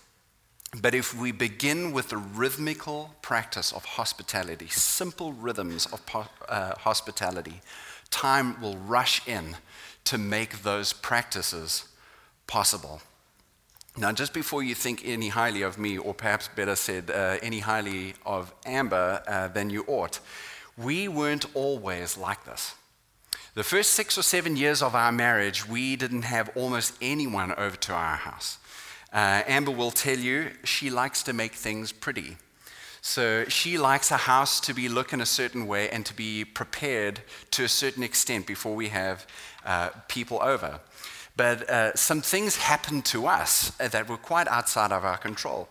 But 0.79 0.95
if 0.95 1.13
we 1.13 1.31
begin 1.31 1.91
with 1.91 2.09
the 2.09 2.17
rhythmical 2.17 3.15
practice 3.21 3.73
of 3.73 3.83
hospitality, 3.83 4.67
simple 4.67 5.33
rhythms 5.33 5.85
of 5.87 6.01
uh, 6.47 6.75
hospitality, 6.75 7.61
time 8.09 8.61
will 8.61 8.77
rush 8.77 9.27
in 9.27 9.57
to 10.05 10.17
make 10.17 10.63
those 10.63 10.93
practices 10.93 11.85
possible. 12.47 13.01
Now, 13.97 14.13
just 14.13 14.33
before 14.33 14.63
you 14.63 14.73
think 14.73 15.01
any 15.05 15.29
highly 15.29 15.63
of 15.63 15.77
me, 15.77 15.97
or 15.97 16.13
perhaps 16.13 16.47
better 16.47 16.75
said, 16.75 17.11
uh, 17.11 17.37
any 17.41 17.59
highly 17.59 18.13
of 18.25 18.53
Amber 18.65 19.21
uh, 19.27 19.49
than 19.49 19.69
you 19.69 19.83
ought, 19.85 20.19
we 20.77 21.09
weren't 21.09 21.45
always 21.53 22.17
like 22.17 22.45
this. 22.45 22.75
The 23.53 23.63
first 23.63 23.91
six 23.91 24.17
or 24.17 24.23
seven 24.23 24.55
years 24.55 24.81
of 24.81 24.95
our 24.95 25.11
marriage, 25.11 25.67
we 25.67 25.97
didn't 25.97 26.21
have 26.21 26.49
almost 26.55 26.93
anyone 27.01 27.51
over 27.51 27.75
to 27.75 27.93
our 27.93 28.15
house. 28.15 28.59
Uh, 29.11 29.43
Amber 29.45 29.71
will 29.71 29.91
tell 29.91 30.17
you 30.17 30.51
she 30.63 30.89
likes 30.89 31.21
to 31.23 31.33
make 31.33 31.53
things 31.53 31.91
pretty. 31.91 32.37
So 33.01 33.43
she 33.49 33.77
likes 33.77 34.09
a 34.09 34.17
house 34.17 34.61
to 34.61 34.73
be 34.73 34.87
looking 34.87 35.19
a 35.19 35.25
certain 35.25 35.67
way 35.67 35.89
and 35.89 36.05
to 36.05 36.13
be 36.13 36.45
prepared 36.45 37.19
to 37.51 37.65
a 37.65 37.67
certain 37.67 38.03
extent 38.03 38.47
before 38.47 38.73
we 38.73 38.87
have 38.87 39.27
uh, 39.65 39.89
people 40.07 40.41
over. 40.41 40.79
But 41.41 41.67
uh, 41.71 41.95
some 41.95 42.21
things 42.21 42.55
happened 42.55 43.03
to 43.05 43.25
us 43.25 43.71
that 43.79 44.07
were 44.07 44.17
quite 44.17 44.47
outside 44.47 44.91
of 44.91 45.03
our 45.03 45.17
control. 45.17 45.69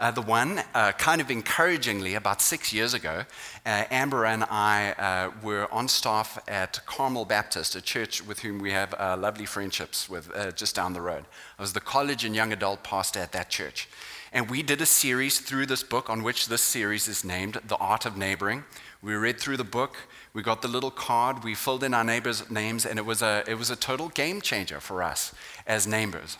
Uh, 0.00 0.10
the 0.10 0.20
one, 0.20 0.64
uh, 0.74 0.90
kind 0.98 1.20
of 1.20 1.30
encouragingly, 1.30 2.16
about 2.16 2.42
six 2.42 2.72
years 2.72 2.92
ago, 2.92 3.22
uh, 3.64 3.84
Amber 3.92 4.24
and 4.24 4.42
I 4.42 4.90
uh, 4.98 5.30
were 5.40 5.72
on 5.72 5.86
staff 5.86 6.40
at 6.48 6.84
Carmel 6.86 7.24
Baptist, 7.24 7.76
a 7.76 7.80
church 7.80 8.26
with 8.26 8.40
whom 8.40 8.58
we 8.58 8.72
have 8.72 8.94
uh, 8.98 9.16
lovely 9.16 9.46
friendships 9.46 10.10
with 10.10 10.28
uh, 10.34 10.50
just 10.50 10.74
down 10.74 10.92
the 10.92 11.00
road. 11.00 11.24
I 11.56 11.62
was 11.62 11.72
the 11.72 11.80
college 11.80 12.24
and 12.24 12.34
young 12.34 12.52
adult 12.52 12.82
pastor 12.82 13.20
at 13.20 13.30
that 13.30 13.48
church. 13.48 13.88
And 14.32 14.50
we 14.50 14.64
did 14.64 14.80
a 14.80 14.86
series 14.86 15.38
through 15.38 15.66
this 15.66 15.84
book 15.84 16.10
on 16.10 16.24
which 16.24 16.48
this 16.48 16.62
series 16.62 17.06
is 17.06 17.24
named 17.24 17.60
The 17.68 17.76
Art 17.76 18.06
of 18.06 18.16
Neighboring. 18.16 18.64
We 19.02 19.14
read 19.14 19.40
through 19.40 19.56
the 19.56 19.64
book, 19.64 19.96
we 20.32 20.42
got 20.42 20.62
the 20.62 20.68
little 20.68 20.92
card, 20.92 21.42
we 21.42 21.56
filled 21.56 21.82
in 21.82 21.92
our 21.92 22.04
neighbors' 22.04 22.48
names, 22.48 22.86
and 22.86 23.00
it 23.00 23.04
was 23.04 23.20
a, 23.20 23.42
it 23.48 23.58
was 23.58 23.68
a 23.68 23.74
total 23.74 24.10
game 24.10 24.40
changer 24.40 24.78
for 24.78 25.02
us 25.02 25.34
as 25.66 25.88
neighbors. 25.88 26.38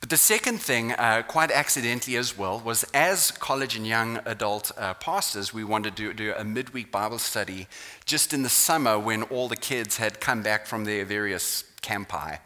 But 0.00 0.08
the 0.08 0.16
second 0.16 0.58
thing, 0.60 0.92
uh, 0.92 1.22
quite 1.28 1.52
accidentally 1.52 2.16
as 2.16 2.36
well, 2.36 2.58
was 2.58 2.82
as 2.94 3.30
college 3.30 3.76
and 3.76 3.86
young 3.86 4.20
adult 4.24 4.72
uh, 4.76 4.94
pastors, 4.94 5.52
we 5.52 5.64
wanted 5.64 5.94
to 5.96 6.14
do 6.14 6.32
a 6.36 6.42
midweek 6.42 6.90
Bible 6.90 7.18
study 7.18 7.68
just 8.04 8.32
in 8.32 8.42
the 8.42 8.48
summer 8.48 8.98
when 8.98 9.22
all 9.24 9.46
the 9.46 9.54
kids 9.54 9.98
had 9.98 10.18
come 10.18 10.42
back 10.42 10.66
from 10.66 10.86
their 10.86 11.04
various 11.04 11.62
campi. 11.82 12.38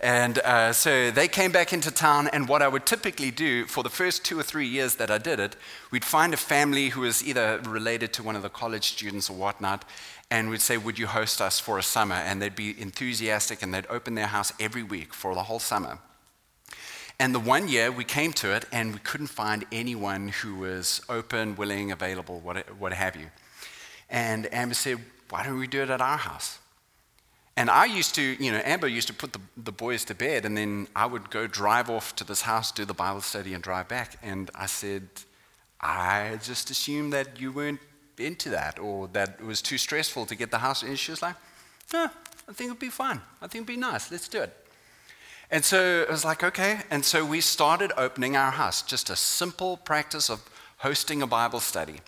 And 0.00 0.38
uh, 0.38 0.72
so 0.72 1.10
they 1.10 1.26
came 1.26 1.50
back 1.50 1.72
into 1.72 1.90
town, 1.90 2.28
and 2.28 2.48
what 2.48 2.62
I 2.62 2.68
would 2.68 2.86
typically 2.86 3.32
do 3.32 3.66
for 3.66 3.82
the 3.82 3.90
first 3.90 4.24
two 4.24 4.38
or 4.38 4.44
three 4.44 4.66
years 4.66 4.94
that 4.96 5.10
I 5.10 5.18
did 5.18 5.40
it, 5.40 5.56
we'd 5.90 6.04
find 6.04 6.32
a 6.32 6.36
family 6.36 6.90
who 6.90 7.00
was 7.00 7.26
either 7.26 7.60
related 7.64 8.12
to 8.14 8.22
one 8.22 8.36
of 8.36 8.42
the 8.42 8.48
college 8.48 8.92
students 8.92 9.28
or 9.28 9.36
whatnot, 9.36 9.84
and 10.30 10.50
we'd 10.50 10.60
say, 10.60 10.76
Would 10.76 11.00
you 11.00 11.08
host 11.08 11.40
us 11.40 11.58
for 11.58 11.78
a 11.78 11.82
summer? 11.82 12.14
And 12.14 12.40
they'd 12.40 12.54
be 12.54 12.80
enthusiastic, 12.80 13.60
and 13.60 13.74
they'd 13.74 13.86
open 13.88 14.14
their 14.14 14.28
house 14.28 14.52
every 14.60 14.84
week 14.84 15.12
for 15.12 15.34
the 15.34 15.42
whole 15.42 15.58
summer. 15.58 15.98
And 17.20 17.34
the 17.34 17.40
one 17.40 17.66
year 17.66 17.90
we 17.90 18.04
came 18.04 18.32
to 18.34 18.54
it 18.54 18.64
and 18.70 18.92
we 18.94 19.00
couldn't 19.00 19.26
find 19.26 19.64
anyone 19.72 20.28
who 20.28 20.54
was 20.54 21.02
open, 21.08 21.56
willing, 21.56 21.90
available, 21.90 22.38
what, 22.38 22.58
what 22.78 22.92
have 22.92 23.16
you. 23.16 23.26
And 24.08 24.52
Amber 24.54 24.74
said, 24.74 24.98
Why 25.28 25.42
don't 25.42 25.58
we 25.58 25.66
do 25.66 25.82
it 25.82 25.90
at 25.90 26.00
our 26.00 26.18
house? 26.18 26.60
And 27.58 27.68
I 27.68 27.86
used 27.86 28.14
to, 28.14 28.22
you 28.22 28.52
know, 28.52 28.60
Amber 28.64 28.86
used 28.86 29.08
to 29.08 29.12
put 29.12 29.32
the, 29.32 29.40
the 29.56 29.72
boys 29.72 30.04
to 30.04 30.14
bed, 30.14 30.44
and 30.44 30.56
then 30.56 30.86
I 30.94 31.06
would 31.06 31.28
go 31.28 31.48
drive 31.48 31.90
off 31.90 32.14
to 32.14 32.24
this 32.24 32.42
house, 32.42 32.70
do 32.70 32.84
the 32.84 32.94
Bible 32.94 33.20
study, 33.20 33.52
and 33.52 33.60
drive 33.60 33.88
back. 33.88 34.16
And 34.22 34.48
I 34.54 34.66
said, 34.66 35.08
I 35.80 36.38
just 36.40 36.70
assumed 36.70 37.12
that 37.14 37.40
you 37.40 37.50
weren't 37.50 37.80
into 38.16 38.50
that 38.50 38.78
or 38.78 39.08
that 39.08 39.38
it 39.40 39.44
was 39.44 39.60
too 39.60 39.76
stressful 39.76 40.26
to 40.26 40.36
get 40.36 40.52
the 40.52 40.58
house. 40.58 40.84
And 40.84 40.96
she 40.96 41.10
was 41.10 41.20
like, 41.20 41.34
No, 41.92 42.04
I 42.48 42.52
think 42.52 42.68
it'd 42.68 42.78
be 42.78 42.90
fun. 42.90 43.20
I 43.42 43.48
think 43.48 43.62
it'd 43.64 43.74
be 43.74 43.76
nice. 43.76 44.08
Let's 44.08 44.28
do 44.28 44.40
it. 44.40 44.54
And 45.50 45.64
so 45.64 46.02
it 46.02 46.10
was 46.10 46.24
like, 46.24 46.44
okay. 46.44 46.82
And 46.92 47.04
so 47.04 47.24
we 47.24 47.40
started 47.40 47.90
opening 47.96 48.36
our 48.36 48.52
house, 48.52 48.82
just 48.82 49.10
a 49.10 49.16
simple 49.16 49.78
practice 49.78 50.30
of 50.30 50.48
hosting 50.76 51.22
a 51.22 51.26
Bible 51.26 51.58
study. 51.58 52.02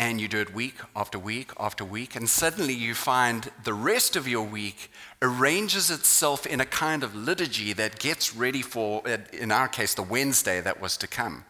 And 0.00 0.18
you 0.18 0.28
do 0.28 0.40
it 0.40 0.54
week 0.54 0.76
after 0.96 1.18
week 1.18 1.50
after 1.60 1.84
week, 1.84 2.16
and 2.16 2.26
suddenly 2.26 2.72
you 2.72 2.94
find 2.94 3.50
the 3.64 3.74
rest 3.74 4.16
of 4.16 4.26
your 4.26 4.46
week 4.46 4.90
arranges 5.20 5.90
itself 5.90 6.46
in 6.46 6.58
a 6.58 6.64
kind 6.64 7.04
of 7.04 7.14
liturgy 7.14 7.74
that 7.74 7.98
gets 7.98 8.34
ready 8.34 8.62
for, 8.62 9.02
in 9.30 9.52
our 9.52 9.68
case, 9.68 9.92
the 9.92 10.02
Wednesday 10.02 10.62
that 10.62 10.80
was 10.80 10.96
to 10.96 11.06
come. 11.06 11.44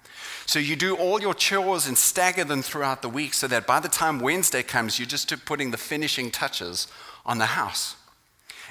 So 0.46 0.58
you 0.58 0.74
do 0.74 0.96
all 0.96 1.20
your 1.20 1.32
chores 1.32 1.86
and 1.86 1.96
stagger 1.96 2.42
them 2.42 2.60
throughout 2.60 3.02
the 3.02 3.08
week 3.08 3.34
so 3.34 3.46
that 3.46 3.68
by 3.68 3.78
the 3.78 3.88
time 3.88 4.18
Wednesday 4.18 4.64
comes, 4.64 4.98
you're 4.98 5.06
just 5.06 5.32
putting 5.44 5.70
the 5.70 5.76
finishing 5.76 6.32
touches 6.32 6.88
on 7.24 7.38
the 7.38 7.46
house. 7.46 7.94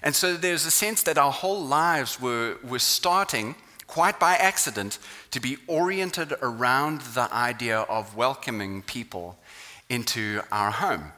And 0.03 0.13
so 0.13 0.35
there's 0.35 0.65
a 0.65 0.71
sense 0.71 1.03
that 1.03 1.17
our 1.17 1.31
whole 1.31 1.63
lives 1.63 2.19
were, 2.19 2.57
were 2.67 2.79
starting, 2.79 3.55
quite 3.87 4.19
by 4.19 4.35
accident, 4.35 4.99
to 5.31 5.39
be 5.39 5.55
oriented 5.67 6.33
around 6.41 6.99
the 7.15 7.33
idea 7.33 7.79
of 7.79 8.17
welcoming 8.17 8.81
people 8.81 9.37
into 9.89 10.41
our 10.51 10.71
home. 10.71 11.11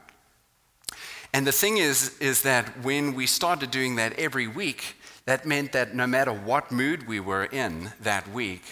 And 1.32 1.46
the 1.46 1.52
thing 1.52 1.78
is, 1.78 2.18
is 2.18 2.42
that 2.42 2.82
when 2.82 3.14
we 3.14 3.26
started 3.26 3.70
doing 3.70 3.96
that 3.96 4.18
every 4.18 4.46
week, 4.46 4.96
that 5.24 5.46
meant 5.46 5.72
that 5.72 5.94
no 5.94 6.06
matter 6.06 6.32
what 6.32 6.70
mood 6.70 7.06
we 7.06 7.20
were 7.20 7.44
in 7.44 7.92
that 8.00 8.30
week, 8.32 8.62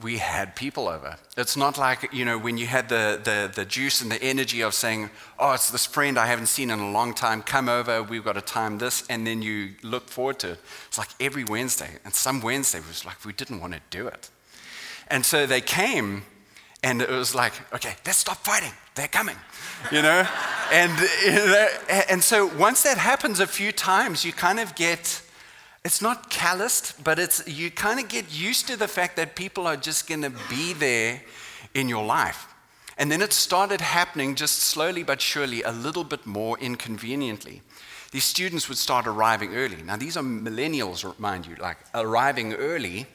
we 0.00 0.18
had 0.18 0.54
people 0.54 0.86
over. 0.86 1.16
It's 1.36 1.56
not 1.56 1.76
like, 1.76 2.12
you 2.12 2.24
know, 2.24 2.38
when 2.38 2.56
you 2.56 2.66
had 2.66 2.88
the, 2.88 3.20
the, 3.22 3.50
the 3.52 3.64
juice 3.64 4.00
and 4.00 4.10
the 4.10 4.22
energy 4.22 4.60
of 4.60 4.72
saying, 4.72 5.10
oh, 5.38 5.52
it's 5.52 5.70
this 5.70 5.86
friend 5.86 6.16
I 6.16 6.26
haven't 6.26 6.46
seen 6.46 6.70
in 6.70 6.78
a 6.78 6.90
long 6.90 7.14
time, 7.14 7.42
come 7.42 7.68
over, 7.68 8.02
we've 8.02 8.24
got 8.24 8.34
to 8.34 8.40
time 8.40 8.78
this, 8.78 9.04
and 9.08 9.26
then 9.26 9.42
you 9.42 9.70
look 9.82 10.08
forward 10.08 10.38
to 10.40 10.52
it. 10.52 10.60
It's 10.86 10.98
like 10.98 11.08
every 11.18 11.42
Wednesday. 11.42 11.90
And 12.04 12.14
some 12.14 12.40
Wednesday 12.40 12.78
was 12.78 13.04
like, 13.04 13.24
we 13.24 13.32
didn't 13.32 13.60
want 13.60 13.72
to 13.72 13.80
do 13.90 14.06
it. 14.06 14.30
And 15.08 15.26
so 15.26 15.46
they 15.46 15.60
came, 15.60 16.24
and 16.82 17.02
it 17.02 17.10
was 17.10 17.34
like, 17.34 17.52
okay, 17.74 17.94
let's 18.06 18.18
stop 18.18 18.38
fighting. 18.38 18.72
They're 18.94 19.08
coming, 19.08 19.36
you 19.90 20.02
know? 20.02 20.26
and, 20.72 20.92
and 22.08 22.22
so 22.22 22.46
once 22.46 22.82
that 22.82 22.98
happens 22.98 23.40
a 23.40 23.46
few 23.46 23.72
times, 23.72 24.24
you 24.24 24.32
kind 24.32 24.60
of 24.60 24.74
get 24.74 25.22
it's 25.84 26.02
not 26.02 26.28
calloused, 26.28 27.02
but 27.02 27.18
it's 27.18 27.46
you 27.46 27.70
kind 27.70 28.00
of 28.00 28.08
get 28.08 28.26
used 28.30 28.66
to 28.66 28.76
the 28.76 28.88
fact 28.88 29.16
that 29.16 29.36
people 29.36 29.66
are 29.66 29.76
just 29.76 30.08
going 30.08 30.22
to 30.22 30.32
be 30.50 30.72
there 30.72 31.22
in 31.72 31.88
your 31.88 32.04
life. 32.04 32.46
And 32.98 33.12
then 33.12 33.22
it 33.22 33.32
started 33.32 33.80
happening 33.80 34.34
just 34.34 34.58
slowly 34.58 35.04
but 35.04 35.20
surely, 35.20 35.62
a 35.62 35.70
little 35.70 36.04
bit 36.04 36.26
more 36.26 36.58
inconveniently. 36.58 37.62
These 38.10 38.24
students 38.24 38.68
would 38.68 38.78
start 38.78 39.06
arriving 39.06 39.54
early. 39.54 39.82
Now, 39.82 39.96
these 39.96 40.16
are 40.16 40.22
millennials, 40.22 41.18
mind 41.18 41.46
you, 41.46 41.54
like 41.56 41.76
arriving 41.94 42.54
early. 42.54 43.06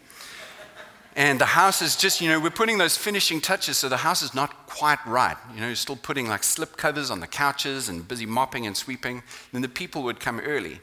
And 1.16 1.40
the 1.40 1.46
house 1.46 1.82
is 1.82 1.96
just, 1.96 2.22
you 2.22 2.30
know, 2.30 2.40
we're 2.40 2.50
putting 2.50 2.80
those 2.80 2.98
finishing 2.98 3.40
touches, 3.40 3.78
so 3.78 3.88
the 3.88 3.98
house 3.98 4.24
is 4.24 4.34
not 4.34 4.66
quite 4.66 4.98
right. 5.06 5.38
You 5.54 5.62
know, 5.62 5.68
you're 5.68 5.76
still 5.76 5.96
putting 5.96 6.28
like 6.28 6.44
slip 6.44 6.76
covers 6.76 7.12
on 7.12 7.20
the 7.20 7.28
couches 7.28 7.88
and 7.88 8.08
busy 8.08 8.26
mopping 8.26 8.66
and 8.66 8.76
sweeping. 8.76 9.22
Then 9.52 9.62
the 9.62 9.70
people 9.70 10.02
would 10.04 10.20
come 10.20 10.40
early, 10.40 10.80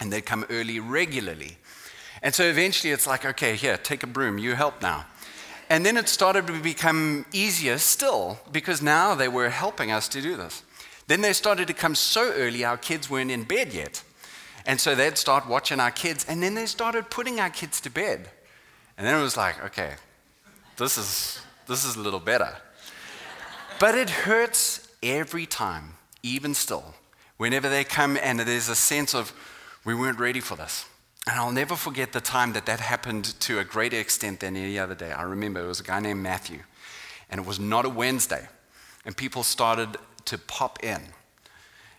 and 0.00 0.12
they'd 0.12 0.26
come 0.26 0.44
early 0.50 0.80
regularly. 0.80 1.58
And 2.20 2.34
so 2.34 2.44
eventually 2.44 2.92
it's 2.92 3.06
like, 3.06 3.24
okay, 3.24 3.54
here, 3.54 3.76
take 3.76 4.02
a 4.02 4.08
broom, 4.08 4.38
you 4.38 4.54
help 4.54 4.82
now. 4.82 5.06
And 5.70 5.86
then 5.86 5.96
it 5.96 6.08
started 6.08 6.46
to 6.48 6.60
become 6.60 7.24
easier 7.32 7.78
still 7.78 8.38
because 8.50 8.82
now 8.82 9.14
they 9.14 9.28
were 9.28 9.50
helping 9.50 9.90
us 9.90 10.08
to 10.08 10.20
do 10.20 10.36
this. 10.36 10.62
Then 11.06 11.20
they 11.20 11.32
started 11.32 11.68
to 11.68 11.74
come 11.74 11.94
so 11.94 12.32
early, 12.32 12.64
our 12.64 12.76
kids 12.76 13.08
weren't 13.08 13.30
in 13.30 13.44
bed 13.44 13.72
yet. 13.72 14.02
And 14.66 14.80
so 14.80 14.94
they'd 14.94 15.18
start 15.18 15.46
watching 15.46 15.78
our 15.78 15.90
kids, 15.90 16.24
and 16.28 16.42
then 16.42 16.54
they 16.54 16.66
started 16.66 17.10
putting 17.10 17.38
our 17.38 17.50
kids 17.50 17.80
to 17.82 17.90
bed. 17.90 18.30
And 18.96 19.06
then 19.06 19.18
it 19.18 19.22
was 19.22 19.36
like, 19.36 19.62
okay, 19.64 19.94
this 20.76 20.96
is, 20.98 21.40
this 21.66 21.84
is 21.84 21.96
a 21.96 22.00
little 22.00 22.20
better. 22.20 22.56
But 23.80 23.94
it 23.94 24.08
hurts 24.08 24.88
every 25.02 25.46
time, 25.46 25.94
even 26.22 26.54
still, 26.54 26.94
whenever 27.36 27.68
they 27.68 27.84
come 27.84 28.16
and 28.22 28.38
there's 28.40 28.68
a 28.68 28.76
sense 28.76 29.14
of, 29.14 29.32
we 29.84 29.94
weren't 29.94 30.18
ready 30.18 30.40
for 30.40 30.56
this. 30.56 30.86
And 31.26 31.36
I'll 31.36 31.52
never 31.52 31.74
forget 31.74 32.12
the 32.12 32.20
time 32.20 32.52
that 32.52 32.66
that 32.66 32.80
happened 32.80 33.38
to 33.40 33.58
a 33.58 33.64
greater 33.64 33.98
extent 33.98 34.40
than 34.40 34.56
any 34.56 34.78
other 34.78 34.94
day. 34.94 35.10
I 35.10 35.22
remember 35.22 35.64
it 35.64 35.66
was 35.66 35.80
a 35.80 35.84
guy 35.84 36.00
named 36.00 36.22
Matthew, 36.22 36.60
and 37.30 37.40
it 37.40 37.46
was 37.46 37.58
not 37.58 37.84
a 37.84 37.88
Wednesday. 37.88 38.46
And 39.04 39.16
people 39.16 39.42
started 39.42 39.96
to 40.26 40.38
pop 40.38 40.82
in. 40.84 41.00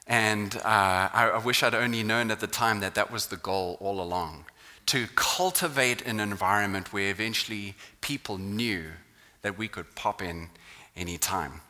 And 0.07 0.55
uh, 0.57 0.61
I, 0.65 1.31
I 1.33 1.37
wish 1.39 1.63
I'd 1.63 1.75
only 1.75 2.03
known 2.03 2.31
at 2.31 2.39
the 2.39 2.47
time 2.47 2.79
that 2.79 2.95
that 2.95 3.11
was 3.11 3.27
the 3.27 3.37
goal 3.37 3.77
all 3.79 3.99
along 3.99 4.45
to 4.87 5.07
cultivate 5.15 6.05
an 6.05 6.19
environment 6.19 6.93
where 6.93 7.09
eventually 7.09 7.75
people 8.01 8.37
knew 8.37 8.85
that 9.41 9.57
we 9.57 9.67
could 9.67 9.95
pop 9.95 10.21
in 10.21 10.49
anytime. 10.95 11.61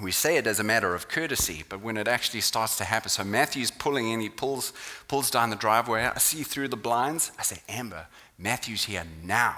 We 0.00 0.10
say 0.10 0.36
it 0.36 0.46
as 0.46 0.58
a 0.58 0.64
matter 0.64 0.94
of 0.94 1.08
courtesy, 1.08 1.64
but 1.68 1.82
when 1.82 1.96
it 1.96 2.08
actually 2.08 2.40
starts 2.40 2.78
to 2.78 2.84
happen, 2.84 3.10
so 3.10 3.24
Matthew's 3.24 3.70
pulling 3.70 4.10
in, 4.10 4.20
he 4.20 4.28
pulls, 4.28 4.72
pulls 5.06 5.30
down 5.30 5.50
the 5.50 5.56
driveway. 5.56 6.04
I 6.04 6.18
see 6.18 6.42
through 6.42 6.68
the 6.68 6.76
blinds. 6.76 7.30
I 7.38 7.42
say, 7.42 7.58
Amber, 7.68 8.06
Matthew's 8.38 8.84
here 8.84 9.04
now. 9.22 9.54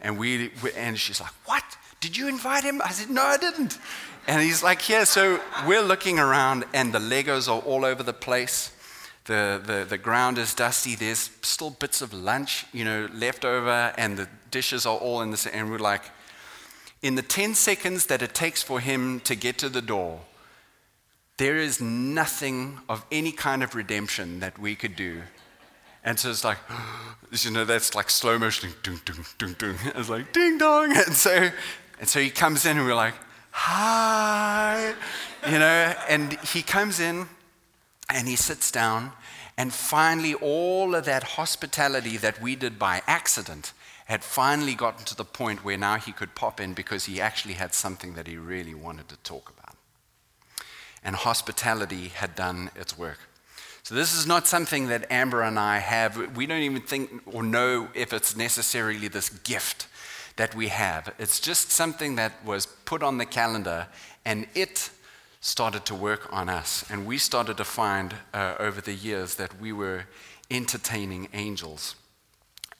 And, 0.00 0.18
we, 0.18 0.50
and 0.76 0.98
she's 0.98 1.20
like, 1.20 1.32
What? 1.46 1.64
Did 2.00 2.16
you 2.16 2.28
invite 2.28 2.64
him? 2.64 2.82
I 2.82 2.90
said, 2.90 3.08
No, 3.10 3.22
I 3.22 3.36
didn't. 3.36 3.78
And 4.26 4.42
he's 4.42 4.62
like, 4.62 4.88
Yeah. 4.88 5.04
So 5.04 5.40
we're 5.66 5.82
looking 5.82 6.18
around, 6.18 6.64
and 6.74 6.92
the 6.92 6.98
Legos 6.98 7.48
are 7.48 7.60
all 7.60 7.84
over 7.84 8.02
the 8.02 8.12
place. 8.12 8.73
The, 9.24 9.60
the, 9.64 9.86
the 9.88 9.98
ground 9.98 10.36
is 10.36 10.54
dusty. 10.54 10.94
There's 10.94 11.30
still 11.42 11.70
bits 11.70 12.02
of 12.02 12.12
lunch, 12.12 12.66
you 12.72 12.84
know, 12.84 13.08
left 13.14 13.44
over, 13.44 13.94
and 13.96 14.18
the 14.18 14.28
dishes 14.50 14.84
are 14.84 14.98
all 14.98 15.22
in 15.22 15.30
this. 15.30 15.46
And 15.46 15.70
we're 15.70 15.78
like, 15.78 16.02
in 17.02 17.14
the 17.14 17.22
10 17.22 17.54
seconds 17.54 18.06
that 18.06 18.22
it 18.22 18.34
takes 18.34 18.62
for 18.62 18.80
him 18.80 19.20
to 19.20 19.34
get 19.34 19.58
to 19.58 19.68
the 19.68 19.82
door, 19.82 20.20
there 21.36 21.56
is 21.56 21.80
nothing 21.80 22.80
of 22.88 23.04
any 23.10 23.32
kind 23.32 23.62
of 23.62 23.74
redemption 23.74 24.40
that 24.40 24.58
we 24.58 24.74
could 24.74 24.94
do. 24.94 25.22
And 26.04 26.18
so 26.18 26.30
it's 26.30 26.44
like, 26.44 26.58
you 27.32 27.50
know, 27.50 27.64
that's 27.64 27.94
like 27.94 28.10
slow 28.10 28.38
motion, 28.38 28.70
ding, 28.82 29.00
ding, 29.04 29.24
ding, 29.38 29.56
ding. 29.58 29.76
It's 29.94 30.08
like 30.08 30.32
ding 30.32 30.58
dong. 30.58 30.94
And 31.06 31.14
so, 31.14 31.50
and 31.98 32.08
so 32.08 32.20
he 32.20 32.30
comes 32.30 32.66
in 32.66 32.76
and 32.76 32.86
we're 32.86 32.94
like, 32.94 33.14
hi, 33.50 34.94
you 35.46 35.58
know, 35.58 35.94
and 36.08 36.32
he 36.40 36.60
comes 36.62 37.00
in 37.00 37.26
and 38.14 38.28
he 38.28 38.36
sits 38.36 38.70
down. 38.70 39.12
And 39.58 39.72
finally, 39.72 40.34
all 40.34 40.94
of 40.94 41.04
that 41.04 41.22
hospitality 41.22 42.16
that 42.16 42.40
we 42.40 42.56
did 42.56 42.78
by 42.78 43.02
accident 43.06 43.72
had 44.06 44.22
finally 44.22 44.74
gotten 44.74 45.04
to 45.06 45.16
the 45.16 45.24
point 45.24 45.64
where 45.64 45.76
now 45.76 45.96
he 45.96 46.12
could 46.12 46.34
pop 46.34 46.60
in 46.60 46.74
because 46.74 47.06
he 47.06 47.20
actually 47.20 47.54
had 47.54 47.74
something 47.74 48.14
that 48.14 48.26
he 48.26 48.36
really 48.36 48.74
wanted 48.74 49.08
to 49.08 49.16
talk 49.18 49.52
about. 49.58 49.76
And 51.02 51.16
hospitality 51.16 52.08
had 52.08 52.34
done 52.34 52.70
its 52.76 52.96
work. 52.96 53.18
So, 53.82 53.94
this 53.94 54.14
is 54.14 54.26
not 54.26 54.46
something 54.46 54.88
that 54.88 55.10
Amber 55.10 55.42
and 55.42 55.58
I 55.58 55.78
have. 55.78 56.36
We 56.36 56.46
don't 56.46 56.62
even 56.62 56.80
think 56.80 57.10
or 57.26 57.42
know 57.42 57.88
if 57.94 58.14
it's 58.14 58.34
necessarily 58.34 59.08
this 59.08 59.28
gift 59.28 59.88
that 60.36 60.54
we 60.54 60.68
have. 60.68 61.12
It's 61.18 61.38
just 61.38 61.70
something 61.70 62.16
that 62.16 62.32
was 62.44 62.66
put 62.66 63.02
on 63.02 63.18
the 63.18 63.26
calendar 63.26 63.88
and 64.24 64.46
it 64.54 64.90
started 65.44 65.84
to 65.84 65.94
work 65.94 66.26
on 66.32 66.48
us. 66.48 66.86
And 66.88 67.04
we 67.04 67.18
started 67.18 67.58
to 67.58 67.64
find 67.64 68.14
uh, 68.32 68.54
over 68.58 68.80
the 68.80 68.94
years 68.94 69.34
that 69.34 69.60
we 69.60 69.74
were 69.74 70.04
entertaining 70.50 71.28
angels 71.34 71.96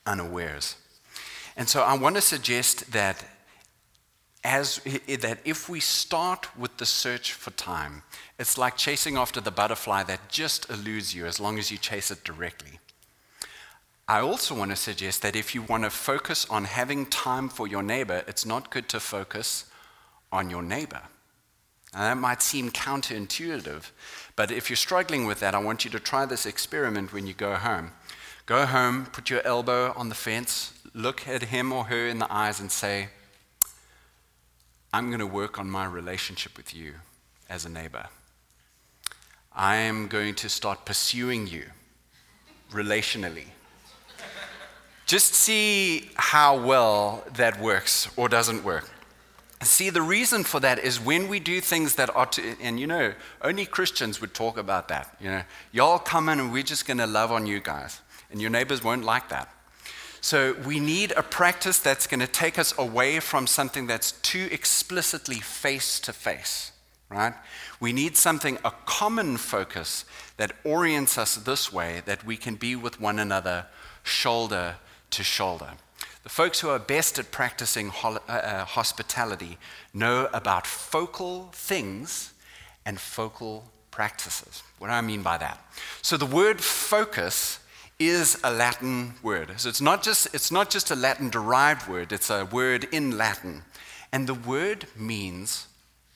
unawares. 0.07 0.75
And 1.55 1.69
so 1.69 1.83
I 1.83 1.95
want 1.95 2.15
to 2.15 2.21
suggest 2.21 2.91
that 2.91 3.23
as 4.43 4.79
that 5.07 5.37
if 5.45 5.69
we 5.69 5.79
start 5.79 6.57
with 6.57 6.75
the 6.77 6.87
search 6.87 7.33
for 7.33 7.51
time, 7.51 8.01
it's 8.39 8.57
like 8.57 8.77
chasing 8.77 9.15
after 9.15 9.39
the 9.39 9.51
butterfly 9.51 10.01
that 10.03 10.27
just 10.27 10.67
eludes 10.67 11.13
you 11.13 11.27
as 11.27 11.39
long 11.39 11.59
as 11.59 11.69
you 11.69 11.77
chase 11.77 12.09
it 12.09 12.23
directly. 12.23 12.79
I 14.07 14.21
also 14.21 14.55
want 14.55 14.71
to 14.71 14.75
suggest 14.75 15.21
that 15.21 15.35
if 15.35 15.53
you 15.53 15.61
want 15.61 15.83
to 15.83 15.91
focus 15.91 16.47
on 16.49 16.65
having 16.65 17.05
time 17.05 17.47
for 17.47 17.67
your 17.67 17.83
neighbor, 17.83 18.23
it's 18.27 18.45
not 18.45 18.71
good 18.71 18.89
to 18.89 18.99
focus 18.99 19.65
on 20.31 20.49
your 20.49 20.63
neighbor. 20.63 21.01
Now, 21.95 22.01
that 22.01 22.17
might 22.17 22.41
seem 22.41 22.71
counterintuitive, 22.71 23.89
but 24.35 24.51
if 24.51 24.69
you're 24.69 24.75
struggling 24.75 25.25
with 25.25 25.39
that, 25.39 25.55
I 25.55 25.59
want 25.59 25.85
you 25.85 25.91
to 25.91 25.99
try 25.99 26.25
this 26.25 26.45
experiment 26.45 27.13
when 27.13 27.25
you 27.25 27.33
go 27.33 27.55
home. 27.55 27.93
Go 28.45 28.65
home, 28.65 29.05
put 29.05 29.29
your 29.29 29.41
elbow 29.47 29.93
on 29.95 30.09
the 30.09 30.15
fence, 30.15 30.73
look 30.93 31.25
at 31.25 31.43
him 31.43 31.71
or 31.71 31.85
her 31.85 32.05
in 32.05 32.19
the 32.19 32.27
eyes 32.29 32.59
and 32.59 32.69
say, 32.69 33.07
I'm 34.91 35.07
going 35.07 35.19
to 35.19 35.25
work 35.25 35.57
on 35.57 35.69
my 35.69 35.85
relationship 35.85 36.57
with 36.57 36.75
you 36.75 36.95
as 37.49 37.63
a 37.63 37.69
neighbor. 37.69 38.07
I 39.53 39.77
am 39.77 40.07
going 40.07 40.35
to 40.35 40.49
start 40.49 40.85
pursuing 40.85 41.47
you 41.47 41.63
relationally. 42.71 43.45
Just 45.05 45.33
see 45.33 46.09
how 46.15 46.59
well 46.59 47.23
that 47.35 47.61
works 47.61 48.09
or 48.17 48.27
doesn't 48.27 48.65
work. 48.65 48.89
See, 49.65 49.89
the 49.89 50.01
reason 50.01 50.43
for 50.43 50.59
that 50.59 50.79
is 50.79 50.99
when 50.99 51.27
we 51.27 51.39
do 51.39 51.59
things 51.59 51.95
that 51.95 52.15
are 52.15 52.27
to, 52.27 52.55
and 52.61 52.79
you 52.79 52.87
know, 52.87 53.13
only 53.41 53.65
Christians 53.65 54.21
would 54.21 54.33
talk 54.33 54.57
about 54.57 54.87
that. 54.89 55.15
You 55.19 55.31
know, 55.31 55.41
y'all 55.71 55.99
come 55.99 56.29
in 56.29 56.39
and 56.39 56.51
we're 56.53 56.63
just 56.63 56.85
going 56.87 56.99
to 56.99 57.07
love 57.07 57.31
on 57.31 57.45
you 57.45 57.59
guys. 57.59 58.01
And 58.31 58.41
your 58.41 58.49
neighbors 58.49 58.83
won't 58.83 59.03
like 59.03 59.29
that. 59.29 59.49
So 60.19 60.55
we 60.65 60.79
need 60.79 61.13
a 61.15 61.21
practice 61.21 61.79
that's 61.79 62.07
going 62.07 62.19
to 62.19 62.27
take 62.27 62.57
us 62.57 62.75
away 62.77 63.19
from 63.19 63.45
something 63.45 63.85
that's 63.85 64.13
too 64.13 64.49
explicitly 64.51 65.35
face 65.35 65.99
to 65.99 66.13
face, 66.13 66.71
right? 67.09 67.33
We 67.79 67.93
need 67.93 68.17
something, 68.17 68.57
a 68.65 68.71
common 68.85 69.37
focus 69.37 70.03
that 70.37 70.53
orients 70.63 71.17
us 71.17 71.35
this 71.35 71.71
way 71.71 72.01
that 72.05 72.25
we 72.25 72.37
can 72.37 72.55
be 72.55 72.75
with 72.75 72.99
one 72.99 73.19
another 73.19 73.67
shoulder 74.03 74.77
to 75.11 75.23
shoulder. 75.23 75.73
The 76.25 76.29
folks 76.31 76.59
who 76.59 76.69
are 76.69 76.79
best 76.79 77.19
at 77.19 77.29
practicing 77.29 77.91
uh, 78.03 78.17
uh, 78.27 78.65
hospitality 78.65 79.59
know 79.93 80.27
about 80.33 80.65
focal 80.65 81.49
things 81.53 82.33
and 82.83 82.99
focal 82.99 83.63
practices. 83.91 84.63
What 84.79 84.87
do 84.87 84.93
I 84.93 85.01
mean 85.01 85.21
by 85.21 85.37
that? 85.37 85.63
So 86.01 86.17
the 86.17 86.25
word 86.25 86.61
focus 86.61 87.59
is 87.99 88.39
a 88.43 88.51
Latin 88.51 89.13
word. 89.21 89.51
So 89.57 89.69
it's 89.69 89.81
not 89.81 90.01
just, 90.01 90.33
it's 90.33 90.51
not 90.51 90.71
just 90.71 90.89
a 90.89 90.95
Latin 90.95 91.29
derived 91.29 91.87
word, 91.87 92.11
it's 92.11 92.31
a 92.31 92.43
word 92.45 92.87
in 92.91 93.19
Latin. 93.19 93.61
And 94.11 94.25
the 94.25 94.33
word 94.33 94.87
means 94.97 95.67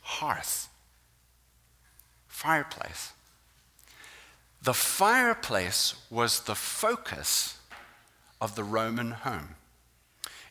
hearth, 0.02 0.70
fireplace. 2.28 3.14
The 4.64 4.74
fireplace 4.74 5.94
was 6.10 6.40
the 6.40 6.56
focus 6.56 7.60
of 8.42 8.56
the 8.56 8.64
Roman 8.64 9.12
home. 9.12 9.50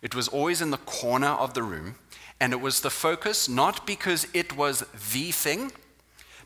It 0.02 0.14
was 0.14 0.28
always 0.28 0.61
in 0.61 0.70
the 0.70 0.78
corner 0.78 1.28
of 1.28 1.54
the 1.54 1.62
room, 1.62 1.96
and 2.40 2.52
it 2.52 2.61
was 2.61 2.80
the 2.80 2.90
focus 2.90 3.48
not 3.48 3.87
because 3.87 4.26
it 4.32 4.56
was 4.56 4.84
the 5.12 5.32
thing, 5.32 5.72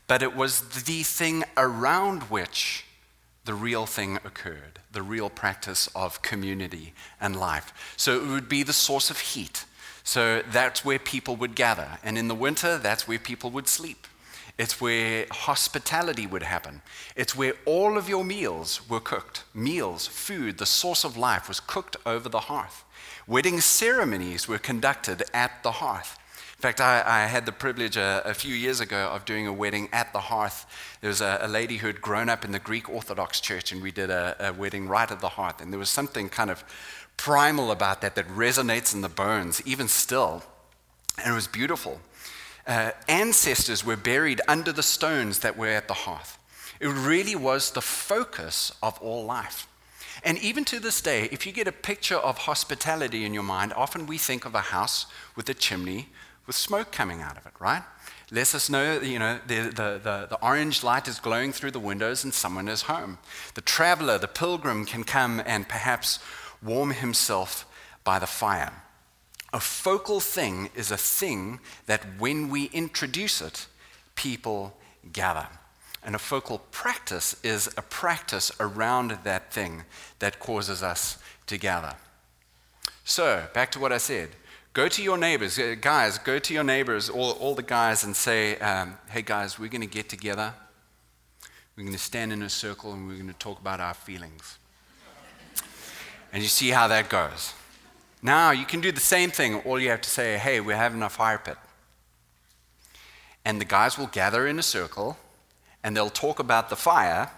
but 0.07 0.23
it 0.23 0.35
was 0.35 0.83
the 0.83 1.03
thing 1.03 1.43
around 1.55 2.23
which 2.23 2.85
the 3.45 3.53
real 3.53 3.85
thing 3.85 4.17
occurred, 4.23 4.79
the 4.91 5.01
real 5.01 5.29
practice 5.29 5.87
of 5.95 6.21
community 6.21 6.93
and 7.19 7.35
life. 7.35 7.93
So 7.97 8.15
it 8.15 8.27
would 8.27 8.49
be 8.49 8.63
the 8.63 8.73
source 8.73 9.09
of 9.09 9.19
heat. 9.19 9.65
So 10.03 10.41
that's 10.51 10.83
where 10.83 10.99
people 10.99 11.35
would 11.37 11.55
gather. 11.55 11.99
And 12.03 12.17
in 12.17 12.27
the 12.27 12.35
winter, 12.35 12.77
that's 12.77 13.07
where 13.07 13.19
people 13.19 13.49
would 13.51 13.67
sleep. 13.67 14.07
It's 14.57 14.79
where 14.79 15.25
hospitality 15.31 16.27
would 16.27 16.43
happen. 16.43 16.81
It's 17.15 17.35
where 17.35 17.53
all 17.65 17.97
of 17.97 18.07
your 18.07 18.23
meals 18.23 18.87
were 18.87 18.99
cooked. 18.99 19.43
Meals, 19.53 20.05
food, 20.05 20.57
the 20.57 20.65
source 20.65 21.03
of 21.03 21.17
life 21.17 21.47
was 21.47 21.59
cooked 21.59 21.97
over 22.05 22.29
the 22.29 22.41
hearth. 22.41 22.83
Wedding 23.27 23.61
ceremonies 23.61 24.47
were 24.47 24.57
conducted 24.57 25.23
at 25.33 25.63
the 25.63 25.71
hearth. 25.71 26.19
In 26.57 26.61
fact, 26.61 26.81
I, 26.81 27.03
I 27.05 27.25
had 27.25 27.45
the 27.45 27.51
privilege 27.51 27.97
a, 27.97 28.21
a, 28.25 28.33
few 28.33 28.53
years 28.53 28.79
ago 28.79 29.09
of 29.13 29.25
doing 29.25 29.47
a 29.47 29.53
wedding 29.53 29.89
at 29.91 30.13
the 30.13 30.19
hearth. 30.19 30.65
There 31.01 31.09
was 31.09 31.19
a, 31.19 31.39
a 31.41 31.47
lady 31.47 31.77
who 31.77 31.87
had 31.87 32.01
grown 32.01 32.29
up 32.29 32.45
in 32.45 32.51
the 32.51 32.59
Greek 32.59 32.89
Orthodox 32.89 33.41
Church, 33.41 33.71
and 33.71 33.81
we 33.81 33.91
did 33.91 34.09
a, 34.09 34.35
a 34.39 34.53
wedding 34.53 34.87
right 34.87 35.09
at 35.09 35.19
the 35.19 35.29
hearth. 35.29 35.61
And 35.61 35.73
there 35.73 35.79
was 35.79 35.89
something 35.89 36.29
kind 36.29 36.49
of 36.49 36.63
primal 37.17 37.71
about 37.71 38.01
that 38.01 38.15
that 38.15 38.27
resonates 38.29 38.93
in 38.93 39.01
the 39.01 39.09
bones, 39.09 39.61
even 39.65 39.87
still. 39.87 40.43
And 41.17 41.33
it 41.33 41.35
was 41.35 41.47
beautiful. 41.47 41.99
Uh, 42.65 42.91
ancestors 43.09 43.85
were 43.85 43.97
buried 43.97 44.39
under 44.47 44.71
the 44.71 44.83
stones 44.83 45.39
that 45.39 45.57
were 45.57 45.67
at 45.67 45.87
the 45.87 45.93
hearth. 45.93 46.37
It 46.79 46.87
really 46.87 47.35
was 47.35 47.71
the 47.71 47.81
focus 47.81 48.71
of 48.81 48.97
all 48.99 49.25
life. 49.25 49.67
And 50.23 50.37
even 50.39 50.63
to 50.65 50.79
this 50.79 51.01
day, 51.01 51.27
if 51.31 51.45
you 51.45 51.51
get 51.51 51.67
a 51.67 51.71
picture 51.71 52.15
of 52.15 52.39
hospitality 52.39 53.25
in 53.25 53.33
your 53.33 53.43
mind, 53.43 53.73
often 53.73 54.07
we 54.07 54.17
think 54.17 54.45
of 54.45 54.55
a 54.55 54.61
house 54.61 55.05
with 55.35 55.49
a 55.49 55.53
chimney 55.53 56.07
with 56.45 56.55
smoke 56.55 56.91
coming 56.91 57.21
out 57.21 57.37
of 57.37 57.45
it, 57.45 57.53
right? 57.59 57.83
Lets 58.31 58.55
us 58.55 58.69
know, 58.69 58.99
you 58.99 59.19
know, 59.19 59.39
the, 59.47 59.61
the, 59.61 59.99
the, 60.03 60.27
the, 60.29 60.39
orange 60.41 60.83
light 60.83 61.07
is 61.07 61.19
glowing 61.19 61.51
through 61.51 61.71
the 61.71 61.79
windows 61.79 62.23
and 62.23 62.33
someone 62.33 62.67
is 62.67 62.83
home. 62.83 63.17
The 63.53 63.61
traveler, 63.61 64.17
the 64.17 64.27
pilgrim 64.27 64.85
can 64.85 65.03
come 65.03 65.41
and 65.45 65.69
perhaps 65.69 66.19
warm 66.61 66.91
himself 66.91 67.65
by 68.03 68.19
the 68.19 68.27
fire. 68.27 68.73
A 69.53 69.59
focal 69.59 70.19
thing 70.19 70.69
is 70.75 70.89
a 70.89 70.97
thing 70.97 71.59
that 71.85 72.01
when 72.17 72.49
we 72.49 72.65
introduce 72.65 73.41
it, 73.41 73.67
people 74.15 74.75
gather. 75.11 75.47
And 76.05 76.15
a 76.15 76.19
focal 76.19 76.59
practice 76.71 77.35
is 77.43 77.67
a 77.77 77.81
practice 77.81 78.51
around 78.59 79.17
that 79.23 79.53
thing 79.53 79.83
that 80.19 80.39
causes 80.39 80.83
us 80.83 81.17
to 81.47 81.57
gather. 81.57 81.95
So, 83.05 83.47
back 83.53 83.71
to 83.71 83.79
what 83.79 83.91
I 83.91 83.97
said. 83.97 84.29
Go 84.73 84.87
to 84.87 85.03
your 85.03 85.17
neighbors, 85.17 85.59
uh, 85.59 85.75
guys, 85.79 86.17
go 86.17 86.39
to 86.39 86.53
your 86.53 86.63
neighbors, 86.63 87.07
all, 87.07 87.31
all 87.33 87.53
the 87.53 87.61
guys, 87.61 88.03
and 88.03 88.15
say, 88.15 88.57
um, 88.57 88.97
hey 89.09 89.21
guys, 89.21 89.59
we're 89.59 89.69
going 89.69 89.81
to 89.81 89.87
get 89.87 90.09
together. 90.09 90.51
We're 91.75 91.83
going 91.83 91.95
to 91.95 92.01
stand 92.01 92.33
in 92.33 92.41
a 92.41 92.49
circle 92.49 92.91
and 92.93 93.07
we're 93.07 93.15
going 93.15 93.27
to 93.27 93.33
talk 93.33 93.59
about 93.59 93.79
our 93.79 93.93
feelings. 93.93 94.57
And 96.31 96.41
you 96.41 96.49
see 96.49 96.69
how 96.69 96.87
that 96.87 97.09
goes. 97.09 97.53
Now 98.23 98.49
you 98.49 98.65
can 98.65 98.81
do 98.81 98.91
the 98.91 98.99
same 98.99 99.29
thing. 99.29 99.55
All 99.61 99.79
you 99.79 99.89
have 99.89 100.01
to 100.01 100.09
say, 100.09 100.37
hey, 100.37 100.59
we're 100.59 100.75
having 100.75 101.03
a 101.03 101.09
fire 101.09 101.37
pit. 101.37 101.57
And 103.45 103.61
the 103.61 103.65
guys 103.65 103.97
will 103.97 104.07
gather 104.07 104.47
in 104.47 104.57
a 104.57 104.63
circle 104.63 105.17
and 105.83 105.95
they'll 105.95 106.09
talk 106.09 106.39
about 106.39 106.69
the 106.69 106.75
fire 106.75 107.29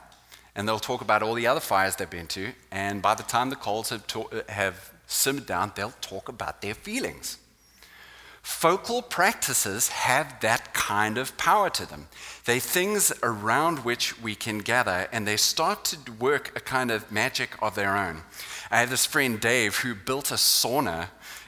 and 0.55 0.67
they'll 0.67 0.79
talk 0.79 1.01
about 1.01 1.21
all 1.21 1.33
the 1.33 1.47
other 1.47 1.59
fires 1.59 1.95
they've 1.95 2.09
been 2.09 2.27
to. 2.27 2.53
And 2.71 3.01
by 3.01 3.13
the 3.15 3.23
time 3.23 3.49
the 3.49 3.55
coals 3.55 3.89
have, 3.89 4.05
have 4.49 4.93
simmered 5.07 5.45
down, 5.45 5.73
they'll 5.75 5.93
talk 6.01 6.29
about 6.29 6.61
their 6.61 6.73
feelings. 6.73 7.37
Focal 8.41 9.01
practices 9.01 9.89
have 9.89 10.39
that 10.41 10.73
kind 10.75 11.17
of 11.17 11.35
power 11.35 11.67
to 11.71 11.85
them. 11.89 12.07
They're 12.45 12.59
things 12.59 13.11
around 13.23 13.79
which 13.79 14.21
we 14.21 14.35
can 14.35 14.59
gather, 14.59 15.07
and 15.11 15.27
they 15.27 15.35
start 15.35 15.83
to 15.85 16.11
work 16.11 16.55
a 16.55 16.59
kind 16.59 16.91
of 16.91 17.11
magic 17.11 17.57
of 17.59 17.73
their 17.73 17.97
own. 17.97 18.21
I 18.69 18.81
have 18.81 18.91
this 18.91 19.05
friend, 19.05 19.39
Dave, 19.39 19.77
who 19.77 19.95
built 19.95 20.29
a 20.29 20.35
sauna 20.35 21.07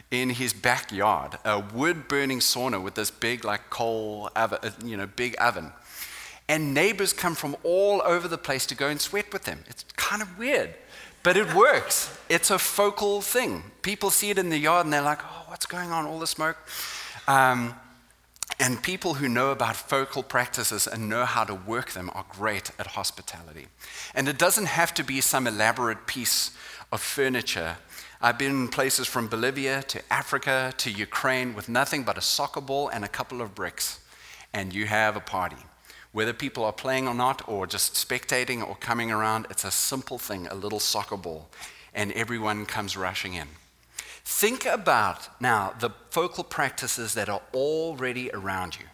in 0.09 0.31
his 0.31 0.53
backyard, 0.53 1.37
a 1.45 1.59
wood 1.59 2.07
burning 2.07 2.39
sauna 2.39 2.81
with 2.81 2.95
this 2.95 3.11
big, 3.11 3.45
like 3.45 3.69
coal 3.69 4.31
oven, 4.35 4.57
uh, 4.63 4.71
you 4.83 4.97
know, 4.97 5.05
big 5.05 5.35
oven. 5.39 5.73
And 6.49 6.73
neighbors 6.73 7.11
come 7.11 7.35
from 7.35 7.55
all 7.63 8.01
over 8.05 8.27
the 8.27 8.37
place 8.37 8.65
to 8.67 8.75
go 8.75 8.87
and 8.87 9.01
sweat 9.01 9.33
with 9.33 9.43
them. 9.43 9.63
It's 9.67 9.83
kind 9.95 10.21
of 10.21 10.37
weird. 10.37 10.73
But 11.23 11.35
it 11.35 11.53
works. 11.53 12.17
It's 12.29 12.51
a 12.51 12.57
focal 12.57 13.21
thing. 13.21 13.63
People 13.81 14.11
see 14.11 14.29
it 14.29 14.37
in 14.37 14.49
the 14.49 14.57
yard 14.57 14.85
and 14.85 14.93
they're 14.93 15.01
like, 15.01 15.19
oh, 15.23 15.43
what's 15.47 15.65
going 15.65 15.91
on? 15.91 16.05
All 16.05 16.19
the 16.19 16.27
smoke. 16.27 16.57
Um, 17.27 17.75
and 18.59 18.81
people 18.81 19.15
who 19.15 19.27
know 19.27 19.51
about 19.51 19.75
focal 19.75 20.23
practices 20.23 20.87
and 20.87 21.09
know 21.09 21.25
how 21.25 21.43
to 21.43 21.53
work 21.53 21.91
them 21.91 22.09
are 22.13 22.25
great 22.29 22.71
at 22.79 22.87
hospitality. 22.87 23.67
And 24.15 24.27
it 24.27 24.37
doesn't 24.39 24.65
have 24.65 24.93
to 24.95 25.03
be 25.03 25.21
some 25.21 25.47
elaborate 25.47 26.07
piece 26.07 26.51
of 26.91 27.01
furniture. 27.01 27.77
I've 28.19 28.39
been 28.39 28.51
in 28.51 28.67
places 28.69 29.05
from 29.05 29.27
Bolivia 29.27 29.83
to 29.83 30.01
Africa 30.11 30.73
to 30.77 30.89
Ukraine 30.89 31.53
with 31.53 31.69
nothing 31.69 32.03
but 32.03 32.17
a 32.17 32.21
soccer 32.21 32.61
ball 32.61 32.87
and 32.87 33.05
a 33.05 33.07
couple 33.07 33.41
of 33.41 33.53
bricks, 33.53 33.99
and 34.53 34.73
you 34.73 34.87
have 34.87 35.15
a 35.15 35.19
party. 35.19 35.57
Whether 36.17 36.33
people 36.33 36.65
are 36.65 36.73
playing 36.73 37.07
or 37.07 37.13
not, 37.13 37.47
or 37.47 37.67
just 37.67 37.93
spectating 37.93 38.67
or 38.67 38.75
coming 38.77 39.11
around, 39.11 39.45
it's 39.51 39.63
a 39.63 39.69
simple 39.69 40.17
thing 40.17 40.47
a 40.47 40.55
little 40.55 40.79
soccer 40.79 41.15
ball, 41.15 41.47
and 41.93 42.11
everyone 42.13 42.65
comes 42.65 42.97
rushing 42.97 43.35
in. 43.35 43.47
Think 44.25 44.65
about 44.65 45.29
now 45.39 45.75
the 45.79 45.91
focal 46.09 46.43
practices 46.43 47.13
that 47.13 47.29
are 47.29 47.43
already 47.53 48.31
around 48.31 48.79
you, 48.79 48.87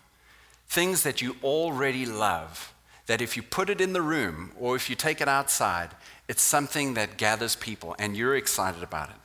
things 0.67 1.03
that 1.03 1.21
you 1.21 1.38
already 1.41 2.05
love, 2.05 2.73
that 3.05 3.21
if 3.21 3.38
you 3.38 3.41
put 3.41 3.69
it 3.69 3.79
in 3.79 3.93
the 3.93 4.01
room 4.01 4.51
or 4.59 4.75
if 4.75 4.89
you 4.89 4.95
take 4.97 5.21
it 5.21 5.29
outside, 5.29 5.91
it's 6.27 6.43
something 6.43 6.93
that 6.95 7.15
gathers 7.15 7.55
people 7.55 7.95
and 7.97 8.17
you're 8.17 8.36
excited 8.36 8.83
about 8.83 9.07
it. 9.07 9.15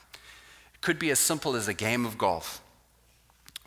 It 0.74 0.82
could 0.82 1.00
be 1.00 1.10
as 1.10 1.18
simple 1.18 1.56
as 1.56 1.66
a 1.66 1.74
game 1.74 2.06
of 2.06 2.16
golf, 2.16 2.60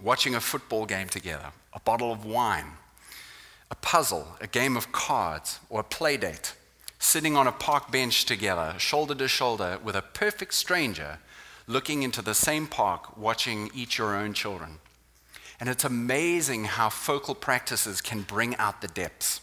watching 0.02 0.36
a 0.36 0.39
football 0.39 0.86
game 0.86 1.10
together, 1.10 1.52
a 1.74 1.82
bottle 1.82 2.13
of 2.13 2.24
wine, 2.24 2.78
a 3.72 3.76
puzzle, 3.76 4.28
a 4.42 4.48
game 4.48 4.76
of 4.76 4.92
cards, 4.92 5.60
or 5.70 5.80
a 5.80 5.84
play 5.84 6.18
date, 6.18 6.54
sitting 7.00 7.38
on 7.38 7.48
a 7.48 7.52
park 7.52 7.90
bench 7.90 8.26
together, 8.26 8.76
shoulder 8.78 9.16
to 9.16 9.28
shoulder, 9.28 9.80
with 9.82 9.96
a 9.96 10.02
perfect 10.02 10.54
stranger, 10.54 11.18
looking 11.68 12.04
into 12.04 12.22
the 12.22 12.36
same 12.36 12.68
park, 12.68 13.18
watching 13.18 13.72
each 13.74 13.98
your 13.98 14.16
own 14.16 14.34
children. 14.34 14.80
And 15.60 15.70
it's 15.70 15.86
amazing 15.86 16.66
how 16.66 16.90
focal 16.90 17.34
practices 17.34 18.02
can 18.02 18.24
bring 18.24 18.56
out 18.58 18.82
the 18.82 18.88
depths. 18.90 19.40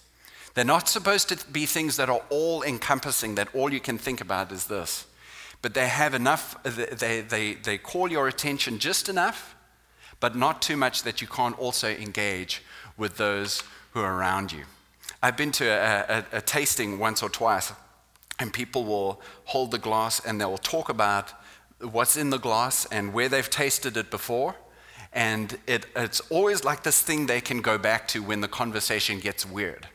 They're 0.54 0.64
not 0.64 0.88
supposed 0.88 1.28
to 1.30 1.46
be 1.50 1.64
things 1.64 1.96
that 1.96 2.10
are 2.10 2.22
all 2.28 2.62
encompassing, 2.62 3.34
that 3.36 3.48
all 3.54 3.72
you 3.72 3.80
can 3.80 3.96
think 3.96 4.20
about 4.20 4.52
is 4.52 4.66
this. 4.66 5.06
But 5.62 5.74
they 5.74 5.88
have 5.88 6.14
enough, 6.14 6.62
they, 6.64 7.22
they, 7.22 7.54
they 7.54 7.78
call 7.78 8.10
your 8.10 8.28
attention 8.28 8.78
just 8.78 9.08
enough, 9.08 9.54
but 10.20 10.36
not 10.36 10.60
too 10.60 10.76
much 10.76 11.04
that 11.04 11.20
you 11.20 11.26
can't 11.28 11.58
also 11.58 11.88
engage 11.88 12.62
with 12.96 13.16
those 13.16 13.62
who 13.98 14.04
are 14.04 14.16
around 14.16 14.52
you. 14.52 14.62
I've 15.22 15.36
been 15.36 15.50
to 15.52 15.64
a, 15.66 16.24
a, 16.32 16.38
a 16.38 16.40
tasting 16.40 17.00
once 17.00 17.20
or 17.20 17.28
twice, 17.28 17.72
and 18.38 18.52
people 18.52 18.84
will 18.84 19.20
hold 19.46 19.72
the 19.72 19.78
glass 19.78 20.24
and 20.24 20.40
they'll 20.40 20.58
talk 20.58 20.88
about 20.88 21.32
what's 21.80 22.16
in 22.16 22.30
the 22.30 22.38
glass 22.38 22.86
and 22.92 23.12
where 23.12 23.28
they've 23.28 23.50
tasted 23.50 23.96
it 23.96 24.08
before. 24.08 24.54
And 25.12 25.58
it, 25.66 25.86
it's 25.96 26.20
always 26.30 26.62
like 26.62 26.84
this 26.84 27.02
thing 27.02 27.26
they 27.26 27.40
can 27.40 27.60
go 27.60 27.76
back 27.76 28.06
to 28.08 28.22
when 28.22 28.40
the 28.40 28.46
conversation 28.46 29.18
gets 29.18 29.44
weird. 29.44 29.88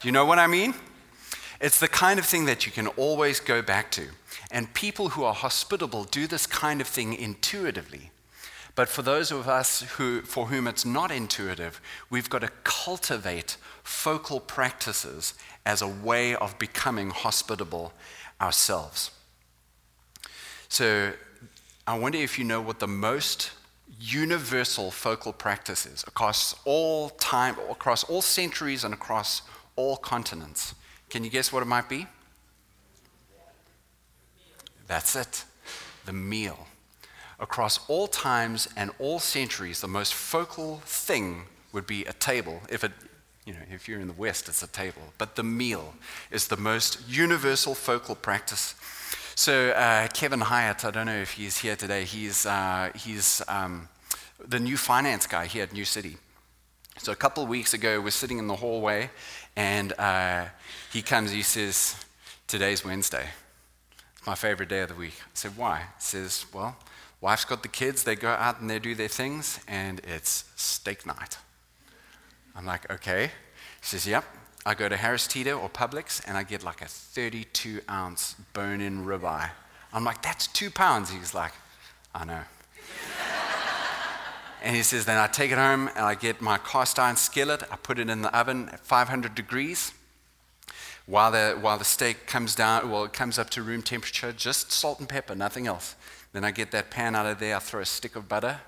Do 0.00 0.08
you 0.08 0.12
know 0.12 0.24
what 0.24 0.38
I 0.38 0.46
mean? 0.46 0.72
It's 1.60 1.80
the 1.80 1.88
kind 1.88 2.18
of 2.18 2.24
thing 2.24 2.46
that 2.46 2.64
you 2.64 2.72
can 2.72 2.86
always 2.86 3.40
go 3.40 3.60
back 3.60 3.90
to. 3.92 4.06
And 4.50 4.72
people 4.72 5.10
who 5.10 5.24
are 5.24 5.34
hospitable 5.34 6.04
do 6.04 6.26
this 6.26 6.46
kind 6.46 6.80
of 6.80 6.86
thing 6.86 7.12
intuitively. 7.12 8.11
But 8.74 8.88
for 8.88 9.02
those 9.02 9.30
of 9.30 9.48
us 9.48 9.82
who, 9.82 10.22
for 10.22 10.46
whom 10.46 10.66
it's 10.66 10.84
not 10.84 11.10
intuitive, 11.10 11.80
we've 12.08 12.30
got 12.30 12.40
to 12.40 12.50
cultivate 12.64 13.56
focal 13.82 14.40
practices 14.40 15.34
as 15.66 15.82
a 15.82 15.88
way 15.88 16.34
of 16.34 16.58
becoming 16.58 17.10
hospitable 17.10 17.92
ourselves. 18.40 19.10
So 20.68 21.12
I 21.86 21.98
wonder 21.98 22.18
if 22.18 22.38
you 22.38 22.44
know 22.44 22.62
what 22.62 22.78
the 22.78 22.88
most 22.88 23.50
universal 24.00 24.90
focal 24.90 25.32
practice 25.32 25.84
is 25.84 26.02
across 26.06 26.54
all 26.64 27.10
time, 27.10 27.56
across 27.70 28.04
all 28.04 28.22
centuries, 28.22 28.84
and 28.84 28.94
across 28.94 29.42
all 29.76 29.96
continents. 29.96 30.74
Can 31.10 31.24
you 31.24 31.30
guess 31.30 31.52
what 31.52 31.62
it 31.62 31.66
might 31.66 31.88
be? 31.88 32.06
That's 34.86 35.14
it 35.14 35.44
the 36.04 36.12
meal 36.12 36.66
across 37.42 37.80
all 37.88 38.06
times 38.06 38.68
and 38.76 38.92
all 39.00 39.18
centuries, 39.18 39.80
the 39.80 39.88
most 39.88 40.14
focal 40.14 40.80
thing 40.84 41.42
would 41.72 41.86
be 41.86 42.04
a 42.04 42.12
table. 42.12 42.60
If 42.70 42.84
it, 42.84 42.92
you 43.44 43.52
know, 43.52 43.58
if 43.70 43.88
you're 43.88 44.00
in 44.00 44.06
the 44.06 44.14
West, 44.14 44.48
it's 44.48 44.62
a 44.62 44.68
table. 44.68 45.02
But 45.18 45.34
the 45.34 45.42
meal 45.42 45.94
is 46.30 46.46
the 46.46 46.56
most 46.56 47.06
universal 47.08 47.74
focal 47.74 48.14
practice. 48.14 48.76
So 49.34 49.70
uh, 49.70 50.06
Kevin 50.08 50.40
Hyatt, 50.40 50.84
I 50.84 50.90
don't 50.92 51.06
know 51.06 51.20
if 51.20 51.32
he's 51.32 51.58
here 51.58 51.74
today. 51.74 52.04
He's 52.04 52.46
uh, 52.46 52.90
he's 52.94 53.42
um, 53.48 53.88
the 54.46 54.60
new 54.60 54.76
finance 54.76 55.26
guy 55.26 55.46
here 55.46 55.64
at 55.64 55.72
New 55.72 55.84
City. 55.84 56.18
So 56.98 57.10
a 57.10 57.16
couple 57.16 57.42
of 57.42 57.48
weeks 57.48 57.74
ago, 57.74 58.00
we're 58.00 58.10
sitting 58.10 58.38
in 58.38 58.46
the 58.46 58.56
hallway, 58.56 59.10
and 59.56 59.94
uh, 59.98 60.44
he 60.92 61.02
comes. 61.02 61.32
He 61.32 61.42
says, 61.42 61.96
"Today's 62.46 62.84
Wednesday. 62.84 63.26
It's 64.16 64.26
my 64.26 64.34
favorite 64.34 64.68
day 64.68 64.82
of 64.82 64.90
the 64.90 64.94
week." 64.94 65.14
I 65.24 65.30
said, 65.34 65.56
"Why?" 65.56 65.78
He 65.78 65.84
says, 65.98 66.46
"Well." 66.52 66.76
Wife's 67.22 67.44
got 67.44 67.62
the 67.62 67.68
kids, 67.68 68.02
they 68.02 68.16
go 68.16 68.30
out 68.30 68.60
and 68.60 68.68
they 68.68 68.80
do 68.80 68.94
their 68.96 69.08
things, 69.08 69.60
and 69.68 70.00
it's 70.00 70.44
steak 70.56 71.06
night. 71.06 71.38
I'm 72.54 72.66
like, 72.66 72.90
okay. 72.92 73.26
He 73.26 73.86
says, 73.86 74.06
yep. 74.06 74.24
I 74.66 74.74
go 74.74 74.88
to 74.88 74.96
Harris 74.96 75.26
Teeter 75.26 75.54
or 75.54 75.68
Publix 75.68 76.22
and 76.26 76.36
I 76.36 76.44
get 76.44 76.62
like 76.62 76.82
a 76.82 76.86
32 76.86 77.80
ounce 77.90 78.34
bone 78.52 78.80
in 78.80 79.04
ribeye. 79.04 79.50
I'm 79.92 80.04
like, 80.04 80.22
that's 80.22 80.46
two 80.46 80.70
pounds. 80.70 81.10
He's 81.10 81.34
like, 81.34 81.52
I 82.14 82.24
know. 82.24 82.42
And 84.64 84.76
he 84.76 84.84
says, 84.84 85.06
then 85.06 85.18
I 85.18 85.26
take 85.26 85.50
it 85.50 85.58
home 85.58 85.88
and 85.88 86.04
I 86.06 86.14
get 86.14 86.40
my 86.40 86.56
cast 86.56 86.96
iron 86.96 87.16
skillet, 87.16 87.64
I 87.68 87.74
put 87.74 87.98
it 87.98 88.08
in 88.08 88.22
the 88.22 88.32
oven 88.32 88.68
at 88.68 88.78
500 88.78 89.34
degrees. 89.34 89.92
While 91.06 91.32
the, 91.32 91.58
while 91.60 91.78
the 91.78 91.84
steak 91.84 92.28
comes 92.28 92.54
down, 92.54 92.88
well, 92.88 93.02
it 93.02 93.12
comes 93.12 93.40
up 93.40 93.50
to 93.50 93.62
room 93.62 93.82
temperature, 93.82 94.32
just 94.32 94.70
salt 94.70 95.00
and 95.00 95.08
pepper, 95.08 95.34
nothing 95.34 95.66
else. 95.66 95.96
Then 96.32 96.44
I 96.44 96.50
get 96.50 96.70
that 96.70 96.90
pan 96.90 97.14
out 97.14 97.26
of 97.26 97.38
there, 97.38 97.56
I 97.56 97.58
throw 97.58 97.80
a 97.80 97.84
stick 97.84 98.16
of 98.16 98.28
butter, 98.28 98.58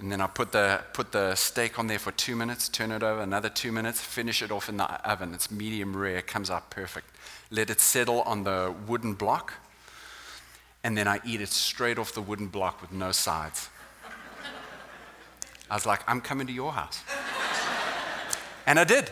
and 0.00 0.10
then 0.10 0.20
I 0.20 0.28
put 0.28 0.52
the, 0.52 0.82
put 0.92 1.12
the 1.12 1.34
steak 1.34 1.78
on 1.78 1.88
there 1.88 1.98
for 1.98 2.12
two 2.12 2.36
minutes, 2.36 2.68
turn 2.68 2.92
it 2.92 3.02
over, 3.02 3.20
another 3.20 3.48
two 3.48 3.72
minutes, 3.72 4.00
finish 4.00 4.40
it 4.40 4.50
off 4.50 4.68
in 4.68 4.76
the 4.76 4.84
oven. 5.08 5.34
It's 5.34 5.50
medium 5.50 5.96
rare, 5.96 6.22
comes 6.22 6.48
out 6.48 6.70
perfect. 6.70 7.08
Let 7.50 7.70
it 7.70 7.80
settle 7.80 8.22
on 8.22 8.44
the 8.44 8.74
wooden 8.86 9.14
block, 9.14 9.54
and 10.84 10.96
then 10.96 11.08
I 11.08 11.20
eat 11.24 11.40
it 11.40 11.48
straight 11.48 11.98
off 11.98 12.12
the 12.14 12.22
wooden 12.22 12.46
block 12.46 12.80
with 12.80 12.92
no 12.92 13.10
sides. 13.12 13.68
I 15.68 15.74
was 15.74 15.86
like, 15.86 16.02
I'm 16.06 16.20
coming 16.20 16.46
to 16.46 16.52
your 16.52 16.72
house. 16.72 17.02
and 18.66 18.78
I 18.78 18.84
did. 18.84 19.10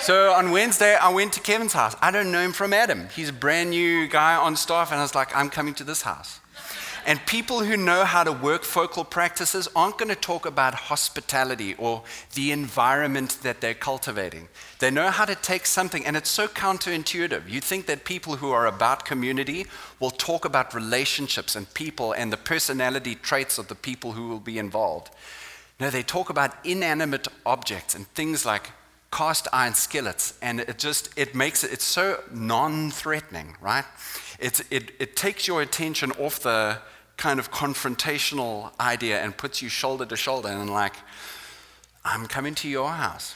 So 0.00 0.32
on 0.32 0.52
Wednesday, 0.52 0.94
I 0.94 1.08
went 1.10 1.32
to 1.34 1.40
Kevin's 1.40 1.72
house. 1.72 1.96
I 2.00 2.10
don't 2.10 2.30
know 2.30 2.40
him 2.40 2.52
from 2.52 2.72
Adam. 2.72 3.08
He's 3.14 3.30
a 3.30 3.32
brand 3.32 3.70
new 3.70 4.06
guy 4.06 4.36
on 4.36 4.56
staff, 4.56 4.92
and 4.92 5.00
I 5.00 5.02
was 5.02 5.14
like, 5.14 5.34
I'm 5.36 5.50
coming 5.50 5.74
to 5.74 5.84
this 5.84 6.02
house. 6.02 6.40
And 7.08 7.24
people 7.24 7.60
who 7.60 7.78
know 7.78 8.04
how 8.04 8.22
to 8.22 8.32
work 8.32 8.64
focal 8.64 9.02
practices 9.02 9.66
aren't 9.74 9.96
going 9.96 10.10
to 10.10 10.14
talk 10.14 10.44
about 10.44 10.74
hospitality 10.74 11.74
or 11.78 12.02
the 12.34 12.52
environment 12.52 13.38
that 13.44 13.62
they're 13.62 13.72
cultivating. 13.72 14.48
They 14.78 14.90
know 14.90 15.08
how 15.08 15.24
to 15.24 15.34
take 15.34 15.64
something, 15.64 16.04
and 16.04 16.18
it's 16.18 16.28
so 16.28 16.46
counterintuitive. 16.46 17.48
You 17.48 17.62
think 17.62 17.86
that 17.86 18.04
people 18.04 18.36
who 18.36 18.50
are 18.50 18.66
about 18.66 19.06
community 19.06 19.64
will 19.98 20.10
talk 20.10 20.44
about 20.44 20.74
relationships 20.74 21.56
and 21.56 21.72
people 21.72 22.12
and 22.12 22.30
the 22.30 22.36
personality 22.36 23.14
traits 23.14 23.56
of 23.56 23.68
the 23.68 23.74
people 23.74 24.12
who 24.12 24.28
will 24.28 24.38
be 24.38 24.58
involved. 24.58 25.08
No, 25.80 25.88
they 25.88 26.02
talk 26.02 26.28
about 26.28 26.56
inanimate 26.62 27.26
objects 27.46 27.94
and 27.94 28.06
things 28.08 28.44
like 28.44 28.70
cast 29.10 29.48
iron 29.50 29.72
skillets, 29.72 30.38
and 30.42 30.60
it 30.60 30.76
just 30.76 31.08
it 31.16 31.34
makes 31.34 31.64
it 31.64 31.72
it's 31.72 31.84
so 31.86 32.22
non-threatening, 32.30 33.56
right? 33.62 33.86
It's, 34.38 34.60
it, 34.70 34.92
it 35.00 35.16
takes 35.16 35.48
your 35.48 35.62
attention 35.62 36.12
off 36.12 36.40
the 36.40 36.78
kind 37.18 37.38
of 37.38 37.50
confrontational 37.50 38.72
idea 38.80 39.20
and 39.20 39.36
puts 39.36 39.60
you 39.60 39.68
shoulder 39.68 40.06
to 40.06 40.16
shoulder 40.16 40.48
and 40.48 40.70
like, 40.70 40.94
I'm 42.04 42.26
coming 42.26 42.54
to 42.56 42.68
your 42.68 42.88
house. 42.88 43.34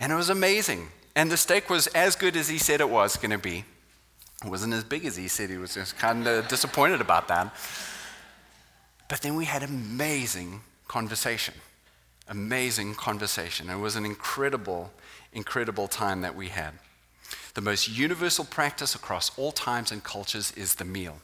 And 0.00 0.10
it 0.10 0.14
was 0.14 0.30
amazing. 0.30 0.88
And 1.14 1.30
the 1.30 1.36
steak 1.36 1.68
was 1.68 1.86
as 1.88 2.16
good 2.16 2.36
as 2.36 2.48
he 2.48 2.56
said 2.56 2.80
it 2.80 2.88
was 2.88 3.16
going 3.16 3.32
to 3.32 3.38
be. 3.38 3.64
It 4.42 4.48
wasn't 4.48 4.72
as 4.72 4.84
big 4.84 5.04
as 5.04 5.16
he 5.16 5.28
said. 5.28 5.50
He 5.50 5.58
was 5.58 5.74
just 5.74 5.98
kind 5.98 6.26
of 6.26 6.48
disappointed 6.48 7.02
about 7.02 7.28
that. 7.28 7.54
But 9.08 9.20
then 9.20 9.36
we 9.36 9.44
had 9.44 9.62
amazing 9.62 10.62
conversation 10.88 11.54
amazing 12.28 12.94
conversation. 12.94 13.70
It 13.70 13.78
was 13.78 13.96
an 13.96 14.04
incredible, 14.04 14.92
incredible 15.32 15.88
time 15.88 16.22
that 16.22 16.34
we 16.34 16.48
had. 16.48 16.72
The 17.54 17.60
most 17.60 17.88
universal 17.88 18.44
practice 18.44 18.94
across 18.94 19.36
all 19.38 19.52
times 19.52 19.92
and 19.92 20.02
cultures 20.02 20.52
is 20.52 20.74
the 20.74 20.84
meal. 20.84 21.18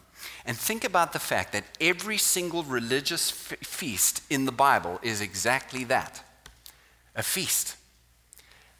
And 0.44 0.56
think 0.56 0.84
about 0.84 1.12
the 1.12 1.18
fact 1.18 1.52
that 1.52 1.64
every 1.80 2.18
single 2.18 2.62
religious 2.62 3.30
feast 3.30 4.22
in 4.30 4.44
the 4.44 4.52
Bible 4.52 4.98
is 5.02 5.20
exactly 5.20 5.84
that 5.84 6.22
a 7.14 7.22
feast. 7.22 7.76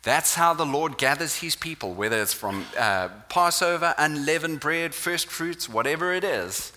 That's 0.03 0.35
how 0.35 0.55
the 0.55 0.67
Lord 0.67 0.99
gathers 0.99 1.37
his 1.37 1.55
people, 1.55 1.95
whether 1.95 2.21
it's 2.21 2.33
from 2.33 2.67
uh, 2.77 3.09
Passover, 3.29 3.95
unleavened 3.99 4.59
bread, 4.59 4.95
first 4.95 5.29
fruits, 5.29 5.69
whatever 5.69 6.13
it 6.13 6.25
is. 6.25 6.73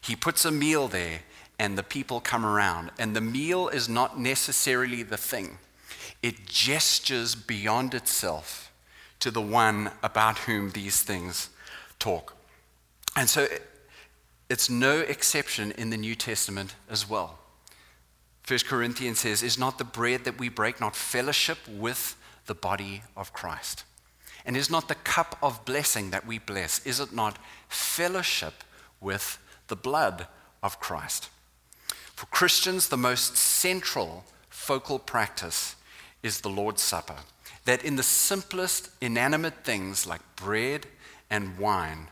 He 0.00 0.16
puts 0.16 0.44
a 0.44 0.50
meal 0.50 0.88
there 0.88 1.20
and 1.58 1.76
the 1.76 1.82
people 1.82 2.20
come 2.20 2.46
around. 2.46 2.90
And 2.98 3.14
the 3.14 3.20
meal 3.20 3.68
is 3.68 3.88
not 3.88 4.18
necessarily 4.18 5.02
the 5.02 5.16
thing, 5.16 5.58
it 6.22 6.46
gestures 6.46 7.34
beyond 7.34 7.94
itself 7.94 8.72
to 9.20 9.30
the 9.30 9.40
one 9.40 9.90
about 10.02 10.38
whom 10.38 10.70
these 10.70 11.02
things 11.02 11.50
talk. 11.98 12.34
And 13.16 13.28
so 13.28 13.46
it's 14.52 14.68
no 14.68 15.00
exception 15.00 15.72
in 15.72 15.88
the 15.88 15.96
New 15.96 16.14
Testament 16.14 16.74
as 16.90 17.08
well. 17.08 17.38
First 18.42 18.66
Corinthians 18.66 19.20
says, 19.20 19.42
Is 19.42 19.58
not 19.58 19.78
the 19.78 19.84
bread 19.84 20.24
that 20.24 20.38
we 20.38 20.50
break 20.50 20.78
not 20.78 20.94
fellowship 20.94 21.56
with 21.66 22.16
the 22.44 22.54
body 22.54 23.02
of 23.16 23.32
Christ? 23.32 23.84
And 24.44 24.54
is 24.54 24.68
not 24.68 24.88
the 24.88 24.94
cup 24.94 25.38
of 25.42 25.64
blessing 25.64 26.10
that 26.10 26.26
we 26.26 26.38
bless, 26.38 26.84
is 26.84 27.00
it 27.00 27.14
not 27.14 27.38
fellowship 27.70 28.62
with 29.00 29.38
the 29.68 29.76
blood 29.76 30.26
of 30.62 30.78
Christ? 30.78 31.30
For 32.14 32.26
Christians, 32.26 32.88
the 32.88 32.98
most 32.98 33.38
central 33.38 34.24
focal 34.50 34.98
practice 34.98 35.76
is 36.22 36.42
the 36.42 36.50
Lord's 36.50 36.82
Supper. 36.82 37.16
That 37.64 37.86
in 37.86 37.96
the 37.96 38.02
simplest 38.02 38.90
inanimate 39.00 39.64
things 39.64 40.06
like 40.06 40.20
bread 40.36 40.88
and 41.30 41.56
wine, 41.56 42.08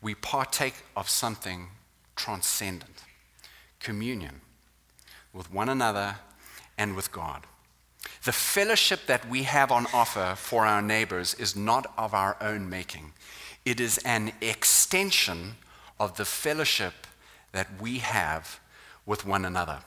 we 0.00 0.14
partake 0.14 0.74
of 0.96 1.08
something 1.08 1.68
transcendent 2.16 3.04
communion 3.80 4.40
with 5.32 5.52
one 5.52 5.68
another 5.68 6.16
and 6.76 6.96
with 6.96 7.12
God. 7.12 7.44
The 8.24 8.32
fellowship 8.32 9.00
that 9.06 9.28
we 9.28 9.44
have 9.44 9.70
on 9.70 9.86
offer 9.92 10.34
for 10.36 10.66
our 10.66 10.82
neighbors 10.82 11.34
is 11.34 11.56
not 11.56 11.92
of 11.96 12.14
our 12.14 12.36
own 12.40 12.68
making, 12.68 13.12
it 13.64 13.80
is 13.80 13.98
an 13.98 14.32
extension 14.40 15.56
of 16.00 16.16
the 16.16 16.24
fellowship 16.24 17.06
that 17.52 17.68
we 17.80 17.98
have 17.98 18.60
with 19.04 19.26
one 19.26 19.44
another. 19.44 19.80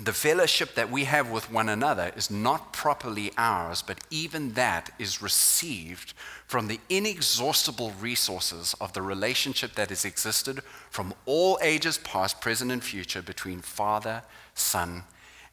The 0.00 0.12
fellowship 0.14 0.74
that 0.74 0.90
we 0.90 1.04
have 1.04 1.30
with 1.30 1.52
one 1.52 1.68
another 1.68 2.12
is 2.16 2.30
not 2.30 2.72
properly 2.72 3.30
ours, 3.36 3.82
but 3.82 3.98
even 4.08 4.54
that 4.54 4.90
is 4.98 5.20
received 5.20 6.14
from 6.46 6.66
the 6.66 6.80
inexhaustible 6.88 7.92
resources 8.00 8.74
of 8.80 8.94
the 8.94 9.02
relationship 9.02 9.74
that 9.74 9.90
has 9.90 10.06
existed 10.06 10.60
from 10.88 11.12
all 11.26 11.58
ages 11.60 11.98
past, 11.98 12.40
present, 12.40 12.72
and 12.72 12.82
future 12.82 13.20
between 13.20 13.60
Father, 13.60 14.22
Son, 14.54 15.04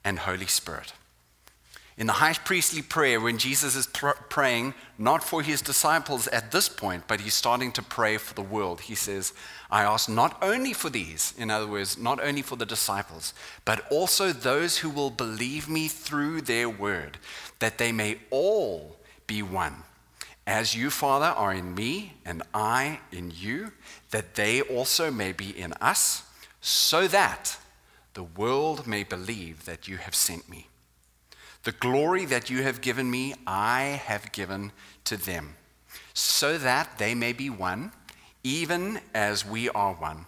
and 0.06 0.20
Holy 0.20 0.48
Spirit. 0.48 0.94
In 2.00 2.08
the 2.08 2.14
high 2.14 2.32
priestly 2.32 2.82
prayer, 2.82 3.20
when 3.20 3.38
Jesus 3.38 3.76
is 3.76 3.86
pr- 3.86 4.12
praying, 4.30 4.74
not 4.98 5.22
for 5.22 5.42
his 5.42 5.62
disciples 5.62 6.28
at 6.28 6.50
this 6.50 6.70
point, 6.70 7.04
but 7.10 7.20
he's 7.20 7.34
starting 7.34 7.74
to 7.74 7.82
pray 7.82 8.16
for 8.16 8.34
the 8.34 8.42
world, 8.42 8.80
he 8.80 8.96
says, 8.96 9.34
I 9.70 9.84
ask 9.84 10.08
not 10.08 10.42
only 10.42 10.72
for 10.72 10.90
these, 10.90 11.34
in 11.38 11.52
other 11.52 11.68
words, 11.68 11.98
not 11.98 12.24
only 12.24 12.42
for 12.42 12.56
the 12.56 12.66
disciples, 12.66 13.34
but 13.66 13.86
also 13.92 14.32
those 14.32 14.78
who 14.78 14.90
will 14.90 15.10
believe 15.10 15.68
me 15.68 15.90
through 15.90 16.40
their 16.40 16.70
word, 16.70 17.18
that 17.60 17.78
they 17.78 17.92
may 17.92 18.20
all 18.30 18.96
be 19.28 19.42
one. 19.42 19.84
As 20.48 20.74
you, 20.74 20.90
Father, 20.90 21.26
are 21.26 21.54
in 21.54 21.76
me, 21.76 22.14
and 22.26 22.44
I 22.54 23.02
in 23.12 23.34
you, 23.36 23.74
that 24.12 24.36
they 24.36 24.62
also 24.62 25.12
may 25.12 25.34
be 25.34 25.50
in 25.50 25.74
us, 25.74 26.24
so 26.62 27.10
that 27.10 27.58
the 28.14 28.24
world 28.24 28.88
may 28.88 29.04
believe 29.04 29.66
that 29.66 29.90
you 29.90 29.98
have 29.98 30.16
sent 30.16 30.48
me. 30.48 30.69
The 31.64 31.72
glory 31.74 32.26
that 32.26 32.50
you 32.50 32.64
have 32.64 32.82
given 32.82 33.12
me, 33.12 33.34
I 33.46 34.02
have 34.06 34.32
given 34.32 34.72
to 35.04 35.18
them, 35.18 35.56
so 36.14 36.58
that 36.58 36.98
they 36.98 37.14
may 37.14 37.34
be 37.34 37.50
one, 37.50 37.92
even 38.44 39.02
as 39.14 39.46
we 39.46 39.70
are 39.70 39.94
one. 39.94 40.26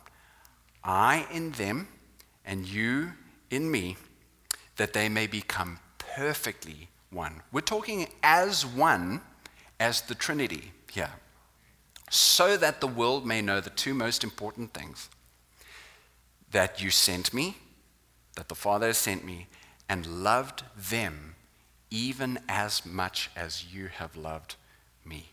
I 0.84 1.28
in 1.32 1.52
them, 1.52 1.88
and 2.46 2.68
you 2.68 3.14
in 3.50 3.72
me, 3.72 3.98
that 4.76 4.94
they 4.94 5.08
may 5.08 5.28
become 5.28 5.80
perfectly 5.98 6.90
one. 7.12 7.42
We're 7.52 7.62
talking 7.62 8.08
as 8.24 8.66
one 8.66 9.22
as 9.80 10.02
the 10.02 10.16
Trinity 10.16 10.72
here, 10.92 11.12
so 12.10 12.58
that 12.58 12.82
the 12.82 12.88
world 12.88 13.26
may 13.26 13.42
know 13.42 13.62
the 13.62 13.70
two 13.70 13.94
most 13.94 14.24
important 14.24 14.74
things 14.74 15.10
that 16.52 16.82
you 16.82 16.90
sent 16.90 17.34
me, 17.34 17.56
that 18.36 18.50
the 18.50 18.56
Father 18.56 18.88
has 18.88 18.98
sent 18.98 19.24
me, 19.24 19.48
and 19.92 20.24
loved 20.24 20.64
them 20.90 21.36
even 21.90 22.40
as 22.48 22.86
much 22.86 23.30
as 23.36 23.74
you 23.74 23.88
have 23.88 24.16
loved 24.16 24.56
me. 25.04 25.26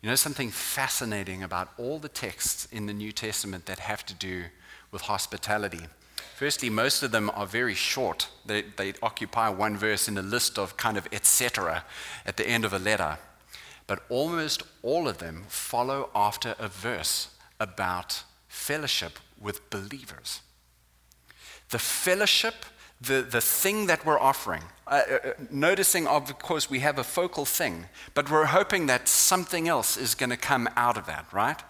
You 0.00 0.08
know 0.08 0.14
something 0.14 0.50
fascinating 0.50 1.42
about 1.42 1.68
all 1.76 1.98
the 1.98 2.08
texts 2.08 2.66
in 2.72 2.86
the 2.86 2.94
New 2.94 3.12
Testament 3.12 3.66
that 3.66 3.80
have 3.80 4.06
to 4.06 4.14
do 4.14 4.44
with 4.90 5.02
hospitality? 5.02 5.82
Firstly, 6.36 6.70
most 6.70 7.02
of 7.02 7.10
them 7.10 7.30
are 7.34 7.46
very 7.46 7.74
short. 7.74 8.28
They, 8.46 8.62
they 8.62 8.94
occupy 9.02 9.50
one 9.50 9.76
verse 9.76 10.08
in 10.08 10.16
a 10.16 10.22
list 10.22 10.58
of 10.58 10.78
kind 10.78 10.96
of 10.96 11.06
etc. 11.12 11.84
at 12.24 12.38
the 12.38 12.48
end 12.48 12.64
of 12.64 12.72
a 12.72 12.78
letter. 12.78 13.18
But 13.86 14.04
almost 14.08 14.62
all 14.82 15.06
of 15.06 15.18
them 15.18 15.44
follow 15.48 16.08
after 16.14 16.54
a 16.58 16.68
verse 16.68 17.28
about 17.60 18.22
fellowship 18.48 19.18
with 19.38 19.68
believers. 19.68 20.40
The 21.74 21.78
fellowship 21.78 22.54
the, 23.00 23.22
the 23.22 23.40
thing 23.40 23.86
that 23.86 24.04
we're 24.04 24.18
offering. 24.18 24.62
Uh, 24.86 25.02
uh, 25.10 25.30
noticing, 25.50 26.06
of 26.06 26.38
course, 26.38 26.68
we 26.68 26.80
have 26.80 26.98
a 26.98 27.04
focal 27.04 27.44
thing, 27.44 27.86
but 28.14 28.30
we're 28.30 28.46
hoping 28.46 28.86
that 28.86 29.08
something 29.08 29.68
else 29.68 29.96
is 29.96 30.14
going 30.14 30.30
to 30.30 30.36
come 30.36 30.68
out 30.76 30.96
of 30.96 31.06
that, 31.06 31.26
right? 31.32 31.62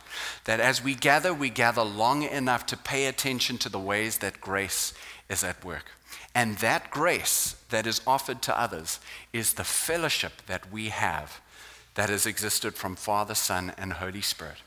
That 0.44 0.60
as 0.60 0.82
we 0.82 0.94
gather, 0.94 1.32
we 1.32 1.50
gather 1.50 1.82
long 1.82 2.22
enough 2.22 2.66
to 2.66 2.76
pay 2.76 3.06
attention 3.06 3.58
to 3.58 3.68
the 3.68 3.78
ways 3.78 4.18
that 4.18 4.40
grace 4.40 4.94
is 5.28 5.44
at 5.44 5.64
work. 5.64 5.86
And 6.34 6.58
that 6.58 6.90
grace 6.90 7.56
that 7.70 7.86
is 7.86 8.00
offered 8.06 8.42
to 8.42 8.60
others 8.60 8.98
is 9.32 9.54
the 9.54 9.64
fellowship 9.64 10.42
that 10.46 10.72
we 10.72 10.88
have 10.88 11.40
that 11.94 12.10
has 12.10 12.26
existed 12.26 12.74
from 12.74 12.96
Father, 12.96 13.34
Son, 13.34 13.72
and 13.78 13.94
Holy 13.94 14.20
Spirit. 14.20 14.58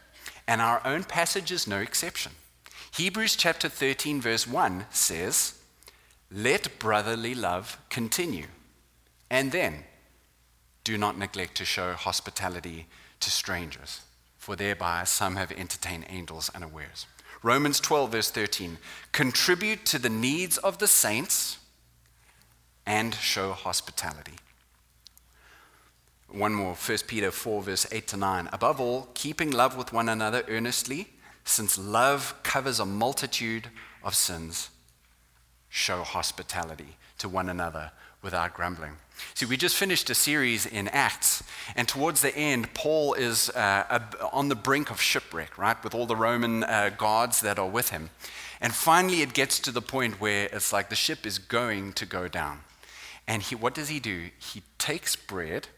And 0.47 0.61
our 0.61 0.81
own 0.85 1.03
passage 1.03 1.51
is 1.51 1.67
no 1.67 1.79
exception. 1.79 2.31
Hebrews 2.95 3.35
chapter 3.35 3.69
13, 3.69 4.21
verse 4.21 4.47
1 4.47 4.85
says, 4.91 5.59
Let 6.31 6.79
brotherly 6.79 7.35
love 7.35 7.77
continue. 7.89 8.47
And 9.29 9.51
then, 9.51 9.83
do 10.83 10.97
not 10.97 11.17
neglect 11.17 11.55
to 11.57 11.65
show 11.65 11.93
hospitality 11.93 12.87
to 13.19 13.29
strangers, 13.29 14.01
for 14.37 14.55
thereby 14.55 15.03
some 15.03 15.35
have 15.35 15.51
entertained 15.51 16.05
angels 16.09 16.49
unawares. 16.55 17.05
Romans 17.43 17.79
12, 17.79 18.11
verse 18.11 18.31
13, 18.31 18.77
contribute 19.11 19.85
to 19.85 19.99
the 19.99 20.09
needs 20.09 20.57
of 20.57 20.77
the 20.79 20.87
saints 20.87 21.57
and 22.85 23.13
show 23.15 23.51
hospitality. 23.51 24.35
One 26.29 26.53
more, 26.53 26.73
1 26.73 26.97
Peter 27.07 27.31
4, 27.31 27.61
verse 27.61 27.85
8 27.91 28.07
to 28.07 28.17
9. 28.17 28.49
Above 28.51 28.81
all, 28.81 29.09
keeping 29.13 29.51
love 29.51 29.77
with 29.77 29.93
one 29.93 30.09
another 30.09 30.43
earnestly, 30.47 31.09
since 31.47 31.77
love 31.77 32.35
covers 32.43 32.79
a 32.79 32.85
multitude 32.85 33.69
of 34.03 34.13
sins, 34.13 34.69
show 35.69 36.03
hospitality 36.03 36.97
to 37.17 37.29
one 37.29 37.49
another 37.49 37.91
without 38.21 38.53
grumbling. 38.53 38.93
See, 39.33 39.45
we 39.45 39.57
just 39.57 39.75
finished 39.75 40.09
a 40.09 40.15
series 40.15 40.65
in 40.65 40.87
Acts, 40.89 41.43
and 41.75 41.87
towards 41.87 42.21
the 42.21 42.35
end, 42.35 42.73
Paul 42.73 43.13
is 43.13 43.49
uh, 43.51 43.99
on 44.31 44.49
the 44.49 44.55
brink 44.55 44.91
of 44.91 45.01
shipwreck, 45.01 45.57
right, 45.57 45.81
with 45.83 45.95
all 45.95 46.05
the 46.05 46.15
Roman 46.15 46.63
uh, 46.63 46.91
guards 46.95 47.41
that 47.41 47.57
are 47.57 47.69
with 47.69 47.89
him. 47.89 48.09
And 48.59 48.73
finally, 48.73 49.21
it 49.21 49.33
gets 49.33 49.59
to 49.61 49.71
the 49.71 49.81
point 49.81 50.19
where 50.19 50.49
it's 50.51 50.73
like 50.73 50.89
the 50.89 50.95
ship 50.95 51.25
is 51.25 51.39
going 51.39 51.93
to 51.93 52.05
go 52.05 52.27
down. 52.27 52.59
And 53.27 53.41
he, 53.41 53.55
what 53.55 53.73
does 53.73 53.89
he 53.89 53.99
do? 53.99 54.29
He 54.37 54.63
takes 54.77 55.15
bread, 55.15 55.69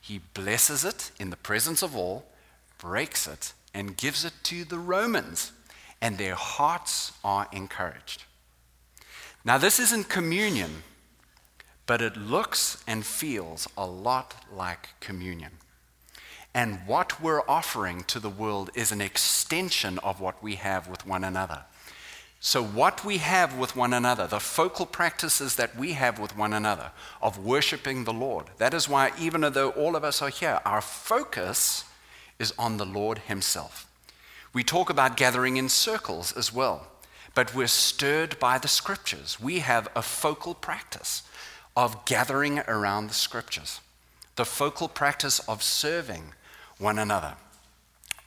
he 0.00 0.20
blesses 0.32 0.84
it 0.84 1.10
in 1.20 1.30
the 1.30 1.36
presence 1.36 1.82
of 1.82 1.96
all, 1.96 2.24
breaks 2.78 3.26
it, 3.26 3.52
and 3.74 3.96
gives 3.96 4.24
it 4.24 4.32
to 4.44 4.64
the 4.64 4.78
Romans, 4.78 5.52
and 6.00 6.16
their 6.16 6.36
hearts 6.36 7.12
are 7.24 7.48
encouraged. 7.52 8.22
Now, 9.44 9.58
this 9.58 9.78
isn't 9.78 10.08
communion, 10.08 10.84
but 11.86 12.00
it 12.00 12.16
looks 12.16 12.82
and 12.86 13.04
feels 13.04 13.68
a 13.76 13.84
lot 13.84 14.34
like 14.50 14.88
communion. 15.00 15.52
And 16.54 16.78
what 16.86 17.20
we're 17.20 17.42
offering 17.48 18.04
to 18.04 18.20
the 18.20 18.30
world 18.30 18.70
is 18.74 18.92
an 18.92 19.00
extension 19.00 19.98
of 19.98 20.20
what 20.20 20.42
we 20.42 20.54
have 20.54 20.88
with 20.88 21.04
one 21.06 21.24
another. 21.24 21.64
So, 22.38 22.62
what 22.62 23.04
we 23.04 23.18
have 23.18 23.56
with 23.56 23.74
one 23.74 23.92
another, 23.92 24.26
the 24.26 24.38
focal 24.38 24.86
practices 24.86 25.56
that 25.56 25.76
we 25.76 25.94
have 25.94 26.18
with 26.18 26.36
one 26.36 26.52
another 26.52 26.92
of 27.22 27.38
worshiping 27.38 28.04
the 28.04 28.12
Lord, 28.12 28.46
that 28.58 28.74
is 28.74 28.88
why, 28.88 29.12
even 29.18 29.40
though 29.40 29.70
all 29.70 29.96
of 29.96 30.04
us 30.04 30.20
are 30.20 30.28
here, 30.28 30.60
our 30.64 30.82
focus 30.82 31.84
is 32.38 32.52
on 32.58 32.76
the 32.76 32.86
Lord 32.86 33.18
Himself. 33.18 33.90
We 34.52 34.62
talk 34.62 34.90
about 34.90 35.16
gathering 35.16 35.56
in 35.56 35.68
circles 35.68 36.32
as 36.32 36.52
well, 36.52 36.86
but 37.34 37.54
we're 37.54 37.66
stirred 37.66 38.38
by 38.38 38.58
the 38.58 38.68
scriptures. 38.68 39.40
We 39.40 39.58
have 39.60 39.88
a 39.96 40.02
focal 40.02 40.54
practice 40.54 41.22
of 41.76 42.04
gathering 42.04 42.60
around 42.60 43.08
the 43.08 43.14
scriptures, 43.14 43.80
the 44.36 44.44
focal 44.44 44.88
practice 44.88 45.40
of 45.48 45.62
serving 45.62 46.34
one 46.78 46.98
another. 46.98 47.34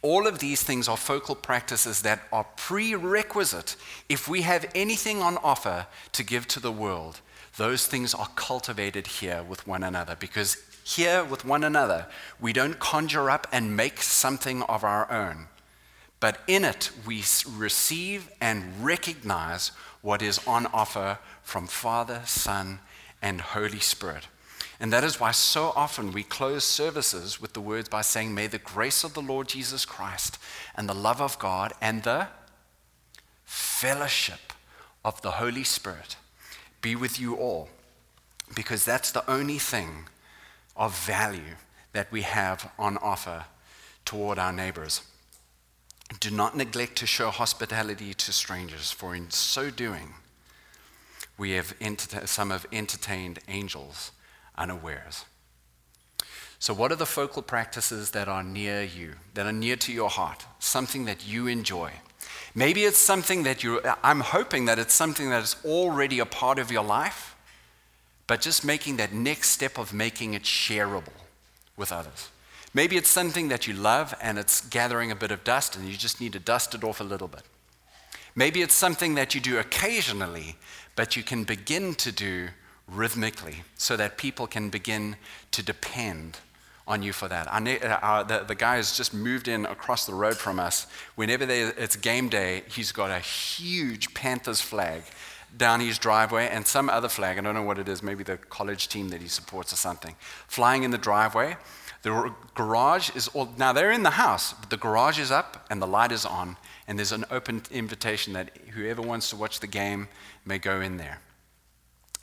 All 0.02 0.28
of 0.28 0.40
these 0.40 0.64
things 0.64 0.88
are 0.88 0.98
focal 0.98 1.36
practices 1.36 2.02
that 2.02 2.22
are 2.32 2.46
prerequisite 2.56 3.76
if 4.10 4.28
we 4.28 4.42
have 4.42 4.70
anything 4.76 5.22
on 5.22 5.38
offer 5.38 5.88
to 6.12 6.24
give 6.24 6.48
to 6.50 6.60
the 6.60 6.72
world. 6.72 7.22
Those 7.58 7.88
things 7.88 8.14
are 8.14 8.30
cultivated 8.36 9.08
here 9.08 9.42
with 9.42 9.66
one 9.66 9.84
another 9.84 10.16
because 10.20 10.58
here 10.88 11.22
with 11.22 11.44
one 11.44 11.66
another, 11.66 12.08
we 12.40 12.54
don't 12.54 12.80
conjure 12.80 13.30
up 13.30 13.46
and 13.52 13.76
make 13.76 14.02
something 14.02 14.62
of 14.64 14.86
our 14.86 15.12
own, 15.12 15.48
but 16.22 16.40
in 16.48 16.64
it 16.64 16.92
we 17.06 17.24
receive 17.58 18.30
and 18.40 18.84
recognize 18.84 19.70
what 20.02 20.22
is 20.22 20.40
on 20.48 20.66
offer 20.68 21.20
from 21.44 21.68
Father, 21.68 22.22
Son, 22.26 22.80
and 23.22 23.42
Holy 23.42 23.80
Spirit. 23.80 24.28
And 24.80 24.94
that 24.94 25.04
is 25.04 25.20
why 25.20 25.32
so 25.32 25.74
often 25.76 26.14
we 26.14 26.24
close 26.24 26.64
services 26.64 27.42
with 27.42 27.52
the 27.52 27.62
words 27.62 27.90
by 27.90 28.02
saying, 28.02 28.34
May 28.34 28.48
the 28.48 28.58
grace 28.58 29.04
of 29.04 29.14
the 29.14 29.22
Lord 29.22 29.50
Jesus 29.50 29.84
Christ 29.84 30.38
and 30.74 30.88
the 30.88 30.96
love 30.96 31.22
of 31.22 31.38
God 31.38 31.74
and 31.82 32.04
the 32.04 32.28
fellowship 33.44 34.54
of 35.04 35.22
the 35.22 35.32
Holy 35.32 35.66
Spirit 35.66 36.16
be 36.82 36.96
with 36.96 37.20
you 37.20 37.36
all. 37.36 37.68
Because 38.56 38.86
that's 38.86 39.12
the 39.12 39.30
only 39.30 39.58
thing 39.58 40.06
of 40.78 40.98
value 40.98 41.56
that 41.94 42.12
we 42.12 42.22
have 42.22 42.72
on 42.78 42.98
offer 42.98 43.46
toward 44.06 44.40
our 44.40 44.54
neighbors. 44.54 45.02
Do 46.20 46.32
not 46.32 46.56
neglect 46.56 46.96
to 46.98 47.06
show 47.06 47.32
hospitality 47.32 48.14
to 48.14 48.32
strangers, 48.32 48.92
for 48.92 49.14
in 49.14 49.30
so 49.30 49.70
doing, 49.70 50.14
we 51.38 51.52
have 51.52 51.74
some 52.26 52.52
have 52.52 52.66
entertained 52.72 53.40
angels 53.48 54.12
unawares. 54.58 55.26
So, 56.60 56.74
what 56.74 56.92
are 56.92 56.96
the 56.96 57.06
focal 57.06 57.44
practices 57.44 58.12
that 58.12 58.28
are 58.28 58.44
near 58.44 58.82
you, 58.82 59.14
that 59.36 59.46
are 59.46 59.52
near 59.52 59.76
to 59.76 59.94
your 59.94 60.10
heart, 60.10 60.46
something 60.60 61.06
that 61.06 61.28
you 61.28 61.46
enjoy? 61.48 61.92
Maybe 62.56 62.86
it's 62.86 62.98
something 62.98 63.44
that 63.44 63.64
you, 63.64 63.82
I'm 64.04 64.22
hoping 64.22 64.66
that 64.66 64.80
it's 64.80 64.94
something 64.94 65.30
that 65.30 65.44
is 65.44 65.56
already 65.64 66.20
a 66.20 66.26
part 66.26 66.58
of 66.58 66.72
your 66.72 66.84
life, 66.84 67.36
but 68.28 68.42
just 68.42 68.66
making 68.66 68.98
that 68.98 69.14
next 69.14 69.50
step 69.50 69.78
of 69.78 69.94
making 69.94 70.34
it 70.34 70.44
shareable 70.44 71.14
with 71.78 71.92
others. 71.92 72.30
Maybe 72.74 72.98
it's 72.98 73.10
something 73.10 73.48
that 73.48 73.66
you 73.66 73.74
love 73.74 74.14
and 74.22 74.38
it's 74.38 74.62
gathering 74.68 75.12
a 75.12 75.16
bit 75.16 75.32
of 75.32 75.44
dust 75.44 75.76
and 75.76 75.88
you 75.88 75.98
just 75.98 76.22
need 76.22 76.34
to 76.34 76.40
dust 76.40 76.76
it 76.76 76.84
off 76.84 77.00
a 77.00 77.04
little 77.04 77.28
bit. 77.28 77.44
Maybe 78.36 78.62
it's 78.62 78.76
something 78.76 79.16
that 79.16 79.34
you 79.34 79.42
do 79.42 79.58
occasionally, 79.58 80.58
but 80.96 81.16
you 81.16 81.24
can 81.24 81.44
begin 81.44 81.96
to 81.96 82.12
do 82.12 82.50
rhythmically 82.88 83.64
so 83.76 83.98
that 83.98 84.18
people 84.18 84.46
can 84.46 84.70
begin 84.70 85.16
to 85.52 85.64
depend 85.64 86.38
on 86.88 87.04
you 87.04 87.12
for 87.12 87.28
that. 87.28 87.64
Ne- 87.64 87.80
uh, 87.80 88.24
the, 88.24 88.44
the 88.48 88.56
guy 88.56 88.76
has 88.76 88.96
just 88.96 89.14
moved 89.14 89.48
in 89.48 89.66
across 89.66 90.06
the 90.06 90.14
road 90.14 90.38
from 90.38 90.60
us. 90.60 90.88
Whenever 91.16 91.46
they, 91.46 91.62
it's 91.64 91.96
game 91.96 92.30
day, 92.30 92.64
he's 92.70 92.92
got 92.92 93.12
a 93.12 93.20
huge 93.20 94.14
Panthers 94.14 94.62
flag 94.62 95.04
down 95.58 95.80
his 95.80 95.98
driveway 95.98 96.48
and 96.48 96.66
some 96.66 96.90
other 96.90 97.10
flag, 97.10 97.38
I 97.38 97.42
don't 97.42 97.56
know 97.56 97.64
what 97.64 97.80
it 97.80 97.90
is, 97.90 98.04
maybe 98.04 98.24
the 98.24 98.38
college 98.38 98.88
team 98.88 99.10
that 99.10 99.22
he 99.22 99.28
supports 99.28 99.74
or 99.74 99.78
something, 99.78 100.16
flying 100.48 100.84
in 100.84 100.92
the 100.92 100.98
driveway. 100.98 101.58
The 102.04 102.34
garage 102.54 103.16
is 103.16 103.28
all, 103.30 103.50
now 103.58 103.74
they're 103.74 103.92
in 103.92 104.04
the 104.04 104.12
house, 104.12 104.54
but 104.54 104.70
the 104.70 104.78
garage 104.78 105.20
is 105.20 105.32
up 105.32 105.66
and 105.70 105.82
the 105.82 105.88
light 105.88 106.12
is 106.12 106.26
on, 106.26 106.58
and 106.88 106.98
there's 106.98 107.12
an 107.12 107.26
open 107.32 107.64
invitation 107.72 108.34
that 108.34 108.56
whoever 108.74 109.02
wants 109.02 109.30
to 109.32 109.36
watch 109.36 109.60
the 109.60 109.68
game 109.68 110.08
may 110.46 110.60
go 110.60 110.80
in 110.80 110.98
there. 110.98 111.20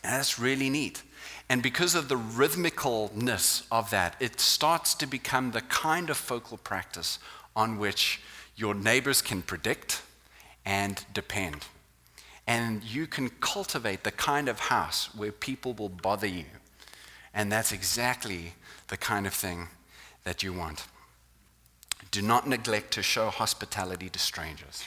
And 0.03 0.13
that's 0.13 0.39
really 0.39 0.71
neat. 0.71 1.03
And 1.49 1.63
because 1.63 1.95
of 1.95 2.09
the 2.09 2.17
rhythmicalness 2.17 3.67
of 3.71 3.91
that, 3.91 4.17
it 4.21 4.41
starts 4.41 4.95
to 4.95 5.07
become 5.07 5.51
the 5.51 5.61
kind 5.63 6.09
of 6.09 6.17
focal 6.17 6.57
practice 6.57 7.19
on 7.57 7.79
which 7.79 8.21
your 8.57 8.75
neighbors 8.75 9.21
can 9.21 9.43
predict 9.43 10.03
and 10.65 11.05
depend. 11.13 11.67
And 12.47 12.85
you 12.85 13.07
can 13.07 13.31
cultivate 13.31 14.05
the 14.05 14.11
kind 14.11 14.49
of 14.49 14.59
house 14.61 15.15
where 15.15 15.33
people 15.33 15.73
will 15.73 15.89
bother 15.89 16.27
you. 16.27 16.45
And 17.33 17.51
that's 17.51 17.73
exactly 17.73 18.55
the 18.89 18.97
kind 18.97 19.27
of 19.27 19.33
thing 19.33 19.69
that 20.25 20.43
you 20.43 20.53
want. 20.53 20.87
Do 22.11 22.23
not 22.23 22.47
neglect 22.47 22.93
to 22.93 23.03
show 23.03 23.31
hospitality 23.31 24.09
to 24.09 24.19
strangers, 24.19 24.85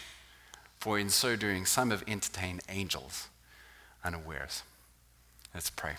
for 0.79 0.99
in 0.99 1.09
so 1.09 1.35
doing, 1.35 1.65
some 1.65 1.89
have 1.89 2.03
entertained 2.07 2.61
angels 2.69 3.27
unawares. 4.03 4.63
Let's 5.53 5.69
pray. 5.69 5.95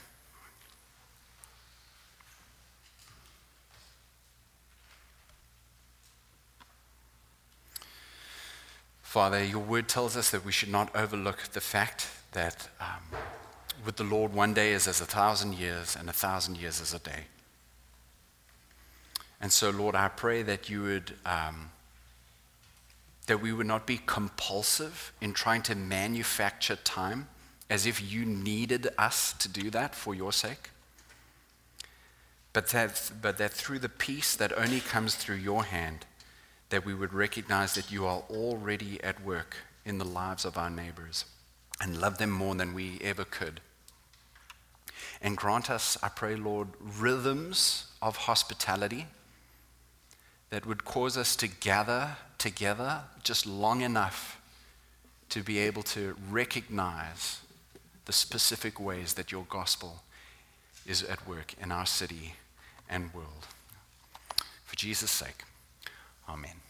Father, 9.09 9.42
your 9.42 9.61
word 9.62 9.88
tells 9.88 10.18
us 10.18 10.30
that 10.32 10.44
we 10.44 10.52
should 10.52 10.68
not 10.68 10.94
overlook 10.94 11.38
the 11.54 11.62
fact 11.62 12.11
that 12.32 12.68
um, 12.78 13.18
with 13.86 13.96
the 13.96 14.04
Lord, 14.04 14.34
one 14.34 14.52
day 14.52 14.72
is 14.72 14.86
as 14.86 15.00
a 15.00 15.06
thousand 15.06 15.54
years, 15.54 15.96
and 15.96 16.11
a 16.11 16.12
thousand 16.12 16.59
years 16.59 16.78
as 16.78 16.92
a 16.92 16.98
day. 16.98 17.24
And 19.40 19.50
so, 19.50 19.70
Lord, 19.70 19.94
I 19.94 20.09
pray 20.09 20.42
that 20.42 20.68
you 20.68 20.82
would, 20.82 21.14
um, 21.24 21.70
that 23.28 23.40
we 23.40 23.50
would 23.50 23.66
not 23.66 23.86
be 23.86 23.98
compulsive 24.04 25.11
in 25.22 25.32
trying 25.32 25.62
to 25.62 25.74
manufacture 25.74 26.76
time 26.76 27.28
as 27.70 27.86
if 27.86 28.12
you 28.12 28.26
needed 28.26 28.88
us 28.98 29.32
to 29.38 29.48
do 29.48 29.70
that 29.70 29.94
for 29.94 30.14
your 30.14 30.34
sake. 30.34 30.68
But 32.52 32.66
that, 32.68 33.11
but 33.22 33.38
that 33.38 33.52
through 33.52 33.78
the 33.78 33.88
peace 33.88 34.36
that 34.36 34.52
only 34.52 34.80
comes 34.80 35.14
through 35.14 35.36
your 35.36 35.64
hand, 35.64 36.04
that 36.70 36.84
we 36.84 36.94
would 36.94 37.14
recognize 37.14 37.74
that 37.74 37.90
you 37.90 38.06
are 38.06 38.22
already 38.30 39.02
at 39.02 39.24
work 39.24 39.56
in 39.84 39.98
the 39.98 40.04
lives 40.04 40.44
of 40.44 40.58
our 40.58 40.70
neighbors 40.70 41.24
and 41.80 42.00
love 42.00 42.18
them 42.18 42.30
more 42.30 42.54
than 42.54 42.74
we 42.74 42.98
ever 43.02 43.24
could. 43.24 43.60
And 45.22 45.36
grant 45.36 45.70
us, 45.70 45.96
I 46.02 46.08
pray, 46.08 46.36
Lord, 46.36 46.68
rhythms 46.80 47.86
of 48.02 48.16
hospitality 48.16 49.06
that 50.50 50.66
would 50.66 50.84
cause 50.84 51.16
us 51.16 51.36
to 51.36 51.48
gather 51.48 52.16
together 52.38 53.02
just 53.22 53.46
long 53.46 53.80
enough 53.80 54.40
to 55.30 55.42
be 55.42 55.58
able 55.58 55.82
to 55.82 56.16
recognize 56.30 57.40
the 58.06 58.12
specific 58.12 58.80
ways 58.80 59.14
that 59.14 59.30
your 59.30 59.44
gospel 59.48 60.02
is 60.86 61.02
at 61.02 61.26
work 61.28 61.54
in 61.60 61.70
our 61.70 61.84
city 61.84 62.34
and 62.88 63.12
world. 63.12 63.46
For 64.64 64.76
Jesus' 64.76 65.10
sake, 65.10 65.44
amen. 66.28 66.67